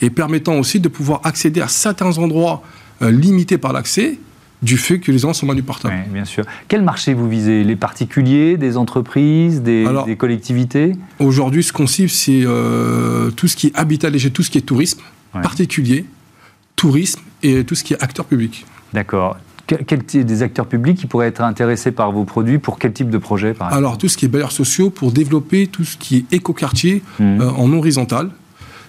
et 0.00 0.10
permettant 0.10 0.58
aussi 0.58 0.80
de 0.80 0.88
pouvoir 0.88 1.20
accéder 1.24 1.60
à 1.60 1.68
certains 1.68 2.18
endroits 2.18 2.62
euh, 3.02 3.10
limités 3.10 3.58
par 3.58 3.72
l'accès 3.72 4.18
du 4.62 4.76
fait 4.76 4.98
que 4.98 5.10
les 5.10 5.18
gens 5.18 5.32
sont 5.32 5.46
manu 5.46 5.62
portables. 5.62 5.94
Oui, 6.06 6.12
bien 6.12 6.24
sûr. 6.24 6.44
Quel 6.68 6.82
marché 6.82 7.14
vous 7.14 7.28
visez? 7.28 7.64
Les 7.64 7.76
particuliers, 7.76 8.58
des 8.58 8.76
entreprises, 8.76 9.62
des, 9.62 9.86
collectivités? 10.18 10.96
Aujourd'hui, 11.18 11.62
ce 11.62 11.72
qu'on 11.72 11.86
cible, 11.86 12.10
c'est 12.10 12.42
euh, 12.44 13.30
tout 13.30 13.48
ce 13.48 13.56
qui 13.56 13.68
est 13.68 13.76
habitat 13.76 14.10
léger, 14.10 14.30
tout 14.30 14.42
ce 14.42 14.50
qui 14.50 14.58
est 14.58 14.62
tourisme, 14.62 15.00
particulier, 15.32 16.04
tourisme 16.76 17.20
et 17.42 17.64
tout 17.64 17.74
ce 17.74 17.84
qui 17.84 17.94
est 17.94 18.02
acteur 18.02 18.26
public. 18.26 18.66
D'accord. 18.92 19.38
Quel 19.86 20.04
type 20.04 20.24
des 20.24 20.42
acteurs 20.42 20.66
publics 20.66 20.98
qui 20.98 21.06
pourraient 21.06 21.28
être 21.28 21.42
intéressés 21.42 21.92
par 21.92 22.10
vos 22.10 22.24
produits 22.24 22.58
pour 22.58 22.78
quel 22.78 22.92
type 22.92 23.10
de 23.10 23.18
projet 23.18 23.54
par 23.54 23.72
Alors 23.72 23.98
tout 23.98 24.08
ce 24.08 24.16
qui 24.16 24.24
est 24.24 24.28
bailleurs 24.28 24.52
sociaux 24.52 24.90
pour 24.90 25.12
développer 25.12 25.68
tout 25.68 25.84
ce 25.84 25.96
qui 25.96 26.16
est 26.16 26.34
éco-quartier 26.34 27.02
mmh. 27.18 27.40
euh, 27.40 27.50
en 27.50 27.72
horizontal, 27.72 28.30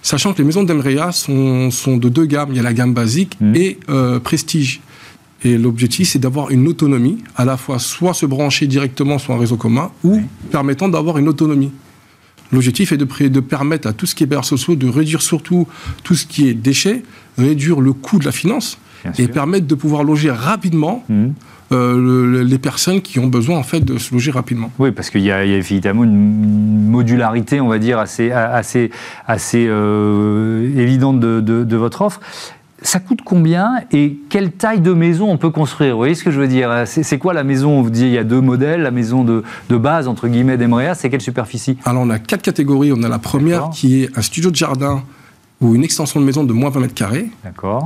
sachant 0.02 0.32
que 0.32 0.38
les 0.38 0.44
maisons 0.44 0.64
d'Emrea 0.64 1.12
sont, 1.12 1.70
sont, 1.70 1.96
de 1.96 2.08
deux 2.08 2.26
gammes. 2.26 2.48
Il 2.50 2.56
y 2.56 2.60
a 2.60 2.62
la 2.62 2.72
gamme 2.72 2.94
basique 2.94 3.36
mmh. 3.40 3.54
et 3.54 3.78
euh, 3.88 4.18
prestige. 4.18 4.80
Et 5.44 5.56
l'objectif, 5.58 6.08
c'est 6.08 6.18
d'avoir 6.18 6.50
une 6.50 6.66
autonomie, 6.68 7.18
à 7.36 7.44
la 7.44 7.56
fois 7.56 7.78
soit 7.78 8.14
se 8.14 8.26
brancher 8.26 8.66
directement 8.66 9.18
sur 9.18 9.34
un 9.34 9.38
réseau 9.38 9.56
commun, 9.56 9.90
ou 10.04 10.20
permettant 10.50 10.88
d'avoir 10.88 11.18
une 11.18 11.28
autonomie. 11.28 11.72
L'objectif 12.52 12.92
est 12.92 12.96
de, 12.96 13.28
de, 13.28 13.40
permettre 13.40 13.88
à 13.88 13.92
tout 13.92 14.06
ce 14.06 14.14
qui 14.14 14.24
est 14.24 14.26
bailleurs 14.26 14.44
sociaux 14.44 14.76
de 14.76 14.88
réduire 14.88 15.22
surtout 15.22 15.66
tout 16.04 16.14
ce 16.14 16.26
qui 16.26 16.48
est 16.48 16.54
déchets, 16.54 17.02
réduire 17.38 17.80
le 17.80 17.92
coût 17.92 18.18
de 18.18 18.24
la 18.24 18.32
finance 18.32 18.78
et 19.18 19.28
permettre 19.28 19.66
de 19.66 19.74
pouvoir 19.74 20.04
loger 20.04 20.30
rapidement. 20.30 21.04
Mmh. 21.08 21.28
Euh, 21.72 22.44
les 22.44 22.58
personnes 22.58 23.00
qui 23.00 23.18
ont 23.18 23.28
besoin 23.28 23.56
en 23.56 23.62
fait 23.62 23.80
de 23.80 23.96
se 23.96 24.12
loger 24.12 24.30
rapidement. 24.30 24.70
Oui, 24.78 24.90
parce 24.90 25.08
qu'il 25.08 25.22
y, 25.22 25.32
a 25.32 25.42
évidemment 25.42 26.04
une 26.04 26.90
modularité, 26.90 27.62
on 27.62 27.68
va 27.68 27.78
dire, 27.78 27.98
assez, 27.98 28.30
assez, 28.30 28.90
assez 29.26 29.66
euh, 29.68 30.70
évidente 30.76 31.18
de, 31.18 31.40
de, 31.40 31.76
votre 31.76 32.02
offre 32.02 32.20
ça 32.84 32.98
coûte 32.98 33.20
combien 33.24 33.76
et 33.92 34.18
quelle 34.28 34.50
taille 34.50 34.80
de 34.80 34.92
maison 34.92 35.30
on 35.30 35.38
peut 35.38 35.50
construire? 35.50 35.92
Vous 35.92 35.98
voyez 35.98 36.16
ce 36.16 36.24
que 36.24 36.32
je 36.32 36.40
veux 36.40 36.48
dire? 36.48 36.82
C'est 36.86 37.18
quoi 37.18 37.32
la 37.32 37.44
maison? 37.44 37.78
On 37.78 37.82
vous 37.82 37.90
dit 37.90 38.06
il 38.06 38.12
y 38.12 38.18
a 38.18 38.24
deux 38.24 38.40
modèles. 38.40 38.82
La 38.82 38.90
maison 38.90 39.24
de, 39.24 39.44
base, 39.70 40.08
entre 40.08 40.26
guillemets, 40.26 40.56
d'Emrea, 40.56 40.94
c'est 40.94 41.08
quelle 41.08 41.20
superficie? 41.20 41.78
Alors 41.84 42.02
on 42.02 42.10
a 42.10 42.18
quatre 42.18 42.42
catégories. 42.42 42.92
On 42.92 43.04
a 43.04 43.08
la 43.08 43.20
première 43.20 43.70
qui 43.70 44.02
est 44.02 44.18
un 44.18 44.22
studio 44.22 44.50
de 44.50 44.56
jardin 44.56 45.04
ou 45.62 45.76
une 45.76 45.84
extension 45.84 46.20
de 46.20 46.24
maison 46.24 46.42
de 46.42 46.52
moins 46.52 46.70
20 46.70 46.80
mètres 46.80 46.94
carrés, 46.94 47.30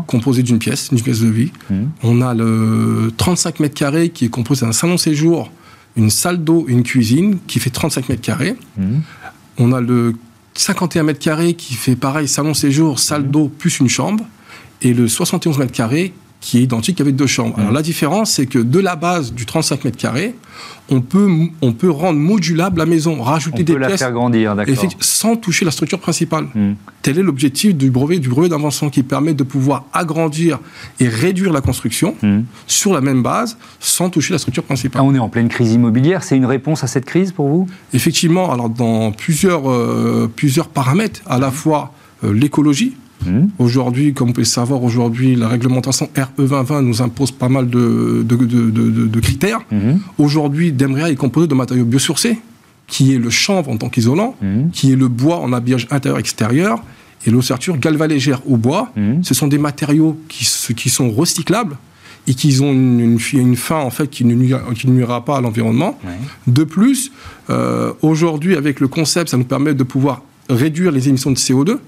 composée 0.07 0.43
d'une 0.43 0.59
pièce, 0.59 0.89
une 0.91 1.01
pièce 1.01 1.21
de 1.21 1.29
vie. 1.29 1.53
Mmh. 1.71 1.75
On 2.03 2.23
a 2.23 2.35
le 2.35 3.13
35 3.17 3.61
mètres 3.61 3.75
carrés 3.75 4.09
qui 4.09 4.25
est 4.25 4.29
composé 4.31 4.65
d'un 4.65 4.73
salon 4.73 4.97
séjour, 4.97 5.53
une 5.95 6.11
salle 6.11 6.43
d'eau, 6.43 6.65
une 6.69 6.83
cuisine 6.83 7.39
qui 7.47 7.61
fait 7.61 7.71
35 7.71 8.09
mètres 8.09 8.23
carrés. 8.23 8.57
Mmh. 8.79 8.99
On 9.59 9.73
a 9.73 9.83
le 9.83 10.15
51 10.55 11.03
mètres 11.03 11.21
carrés 11.21 11.53
qui 11.53 11.75
fait 11.75 11.97
pareil, 11.97 12.27
salon 12.27 12.55
séjour, 12.55 12.99
salle 12.99 13.25
mmh. 13.25 13.31
d'eau 13.31 13.49
plus 13.49 13.79
une 13.79 13.91
chambre 13.91 14.25
et 14.81 14.95
le 14.95 15.07
71 15.07 15.59
mètres 15.59 15.73
carrés 15.73 16.15
qui 16.47 16.59
est 16.59 16.63
identique 16.63 17.01
avec 17.01 17.17
deux 17.17 17.27
chambres. 17.27 17.59
Alors 17.59 17.73
la 17.73 17.83
différence, 17.83 18.31
c'est 18.31 18.47
que 18.47 18.61
de 18.61 18.79
la 18.79 18.95
base 18.95 19.33
du 19.33 19.47
35 19.47 19.85
mètres 19.85 19.97
carrés, 19.97 20.37
on 20.89 21.01
peut, 21.01 21.29
on 21.61 21.73
peut 21.73 21.91
rendre 21.91 22.21
modulable 22.21 22.79
la 22.79 22.87
maison, 22.87 23.21
rajouter 23.21 23.65
des 23.65 23.75
pièces. 23.75 23.99
faire 23.99 24.13
grandir, 24.13 24.55
Sans 25.01 25.35
toucher 25.35 25.65
la 25.65 25.73
structure 25.73 25.99
principale. 25.99 26.47
Hmm. 26.55 26.75
Tel 27.03 27.19
est 27.19 27.25
l'objectif 27.25 27.75
du 27.75 27.91
brevet, 27.91 28.21
du 28.21 28.29
brevet 28.29 28.49
d'invention 28.49 28.91
qui 28.91 29.03
permet 29.03 29.35
de 29.35 29.43
pouvoir 29.43 29.87
agrandir 29.93 30.61
et 31.01 31.09
réduire 31.09 31.53
la 31.53 31.61
construction 31.61 32.15
hmm. 32.23 32.43
sur 32.69 32.95
la 32.95 33.01
même 33.01 33.25
base 33.25 33.59
sans 33.81 34.09
toucher 34.09 34.33
la 34.33 34.39
structure 34.39 34.63
principale. 34.63 35.03
Ah, 35.03 35.05
on 35.05 35.17
est 35.17 35.19
en 35.19 35.29
pleine 35.29 35.49
crise 35.49 35.73
immobilière. 35.73 36.23
C'est 36.23 36.37
une 36.37 36.47
réponse 36.47 36.85
à 36.85 36.87
cette 36.87 37.07
crise 37.07 37.33
pour 37.33 37.49
vous? 37.49 37.67
Effectivement. 37.93 38.53
Alors 38.53 38.71
dans 38.71 39.11
plusieurs, 39.11 39.69
euh, 39.69 40.31
plusieurs 40.37 40.69
paramètres, 40.69 41.23
à 41.27 41.41
la 41.41 41.51
fois 41.51 41.93
euh, 42.23 42.33
l'écologie, 42.33 42.95
Hmm? 43.25 43.47
Aujourd'hui, 43.59 44.13
comme 44.13 44.29
vous 44.29 44.35
pouvez 44.35 44.45
savoir, 44.45 44.83
aujourd'hui, 44.83 45.37
la 45.37 45.49
réglementation 45.49 46.09
RE 46.17 46.27
2020 46.37 46.83
nous 46.83 47.03
impose 47.03 47.33
pas 47.33 47.49
mal 47.49 47.69
de, 47.69 48.23
de, 48.23 49.21
critères. 49.21 49.61
Hmm. 49.71 49.99
Aujourd'hui, 50.19 50.73
Demrea 50.73 51.11
est 51.11 51.17
composé 51.17 51.47
de 51.47 51.55
matériaux 51.55 51.85
biosourcés, 51.85 52.39
qui 52.87 53.15
est 53.15 53.19
le 53.19 53.31
chanvre 53.31 53.71
en 53.71 53.77
tant 53.77 53.89
qu'isolant, 53.89 54.37
hmm. 54.43 54.71
qui 54.73 54.93
est 54.93 54.97
le 54.97 55.09
bois 55.09 55.39
en 55.39 55.53
habillage 55.53 55.87
intérieur-extérieur, 55.91 56.83
et 57.27 57.31
l'ossature 57.31 57.79
galvalégère 57.79 58.41
au 58.49 58.57
bois. 58.57 58.93
Ce 59.23 59.35
sont 59.35 59.49
des 59.49 59.59
matériaux 59.59 60.17
qui, 60.29 60.47
qui 60.75 60.91
sont 60.91 61.11
recyclables 61.11 61.77
et 62.29 62.35
qui 62.35 62.61
ont 62.61 62.73
une, 62.73 63.19
une, 63.33 63.57
fin 63.57 63.79
en 63.79 63.91
fait 63.91 64.09
qui 64.09 64.25
ne, 64.25 64.35
nuira, 64.35 65.25
pas 65.25 65.37
à 65.37 65.41
l'environnement. 65.41 65.99
De 66.47 66.65
plus, 66.65 67.13
euh, 67.51 67.93
aujourd'hui, 68.03 68.57
avec 68.57 68.81
le 68.81 68.89
concept, 68.89 69.31
ça 69.31 69.37
nous 69.37 69.45
permet 69.45 69.75
de 69.75 69.83
pouvoir 69.83 70.23
réduire 70.49 70.93
les 70.93 71.09
émissions 71.09 71.31
de 71.31 71.37
CO2 71.37 71.79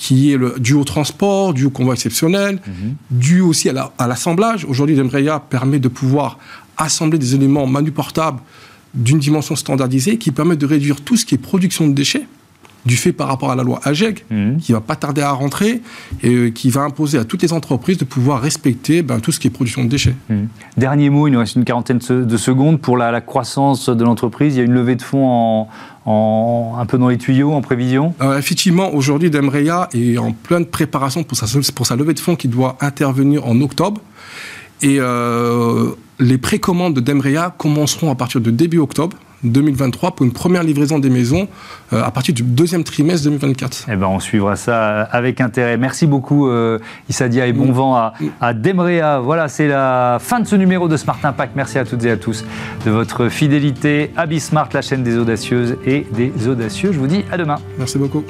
qui 0.00 0.32
est 0.32 0.38
le, 0.38 0.54
dû 0.58 0.72
au 0.72 0.82
transport, 0.82 1.52
dû 1.52 1.66
au 1.66 1.70
convoi 1.70 1.92
exceptionnel, 1.92 2.58
mhm. 2.66 2.94
dû 3.10 3.42
aussi 3.42 3.68
à 3.68 4.08
l'assemblage. 4.08 4.64
Aujourd'hui, 4.64 4.96
l'Emreya 4.96 5.40
permet 5.40 5.78
de 5.78 5.88
pouvoir 5.88 6.38
assembler 6.78 7.18
des 7.18 7.34
éléments 7.34 7.66
manuportables 7.66 8.40
d'une 8.94 9.18
dimension 9.18 9.54
standardisée 9.56 10.16
qui 10.16 10.30
permet 10.30 10.56
de 10.56 10.64
réduire 10.64 11.02
tout 11.02 11.18
ce 11.18 11.26
qui 11.26 11.34
est 11.34 11.38
production 11.38 11.86
de 11.86 11.92
déchets 11.92 12.26
du 12.86 12.96
fait 12.96 13.12
par 13.12 13.28
rapport 13.28 13.50
à 13.50 13.56
la 13.56 13.62
loi 13.62 13.80
AGEG, 13.84 14.24
mhm. 14.30 14.58
qui 14.58 14.72
va 14.72 14.80
pas 14.80 14.96
tarder 14.96 15.22
à 15.22 15.32
rentrer 15.32 15.82
et 16.22 16.34
euh, 16.34 16.50
qui 16.50 16.70
va 16.70 16.82
imposer 16.82 17.18
à 17.18 17.24
toutes 17.24 17.42
les 17.42 17.52
entreprises 17.52 17.98
de 17.98 18.04
pouvoir 18.04 18.40
respecter 18.40 19.02
ben, 19.02 19.20
tout 19.20 19.32
ce 19.32 19.40
qui 19.40 19.48
est 19.48 19.50
production 19.50 19.84
de 19.84 19.88
déchets. 19.88 20.14
Mhm. 20.28 20.48
Dernier 20.76 21.10
mot, 21.10 21.26
il 21.26 21.32
nous 21.32 21.38
reste 21.38 21.56
une 21.56 21.64
quarantaine 21.64 21.98
de 21.98 22.36
secondes 22.36 22.80
pour 22.80 22.96
la, 22.96 23.20
croissance 23.20 23.88
de 23.88 24.04
l'entreprise. 24.04 24.56
Il 24.56 24.58
y 24.58 24.60
a 24.62 24.64
une 24.64 24.72
levée 24.72 24.96
de 24.96 25.02
fonds 25.02 25.66
en, 26.06 26.76
un 26.78 26.86
peu 26.86 26.98
dans 26.98 27.08
les 27.08 27.18
tuyaux, 27.18 27.52
en 27.52 27.60
prévision? 27.60 28.14
Euh, 28.22 28.38
Effectivement, 28.38 28.94
aujourd'hui, 28.94 29.30
Demreya 29.30 29.88
est 29.92 30.16
en 30.18 30.32
pleine 30.32 30.64
préparation 30.64 31.22
pour 31.22 31.36
sa, 31.36 31.46
pour 31.74 31.86
sa 31.86 31.96
levée 31.96 32.14
de 32.14 32.20
fonds 32.20 32.36
qui 32.36 32.48
doit 32.48 32.76
intervenir 32.80 33.46
en 33.46 33.60
octobre. 33.60 34.00
Et 34.82 34.96
euh, 34.98 35.90
les 36.18 36.38
précommandes 36.38 36.94
de 36.94 37.00
Demreya 37.00 37.54
commenceront 37.56 38.10
à 38.10 38.14
partir 38.14 38.40
de 38.40 38.50
début 38.50 38.78
octobre. 38.78 39.16
2023 39.44 40.12
pour 40.12 40.26
une 40.26 40.32
première 40.32 40.62
livraison 40.62 40.98
des 40.98 41.10
maisons 41.10 41.48
euh, 41.92 42.02
à 42.02 42.10
partir 42.10 42.34
du 42.34 42.42
deuxième 42.42 42.84
trimestre 42.84 43.24
2024. 43.24 43.86
Eh 43.90 43.96
ben, 43.96 44.06
on 44.06 44.20
suivra 44.20 44.56
ça 44.56 45.02
avec 45.02 45.40
intérêt. 45.40 45.76
Merci 45.76 46.06
beaucoup 46.06 46.48
euh, 46.48 46.78
Issadia 47.08 47.46
et 47.46 47.52
bon 47.52 47.72
vent 47.72 47.96
à, 47.96 48.14
à 48.40 48.54
Demrea. 48.54 49.20
Voilà, 49.20 49.48
c'est 49.48 49.68
la 49.68 50.18
fin 50.20 50.40
de 50.40 50.46
ce 50.46 50.56
numéro 50.56 50.88
de 50.88 50.96
Smart 50.96 51.18
Impact. 51.22 51.52
Merci 51.56 51.78
à 51.78 51.84
toutes 51.84 52.04
et 52.04 52.10
à 52.10 52.16
tous 52.16 52.44
de 52.84 52.90
votre 52.90 53.28
fidélité. 53.28 54.10
Smart, 54.38 54.68
la 54.72 54.82
chaîne 54.82 55.02
des 55.02 55.18
audacieuses 55.18 55.76
et 55.84 56.06
des 56.12 56.48
audacieux. 56.48 56.92
Je 56.92 56.98
vous 56.98 57.06
dis 57.06 57.24
à 57.30 57.36
demain. 57.36 57.56
Merci 57.78 57.98
beaucoup. 57.98 58.24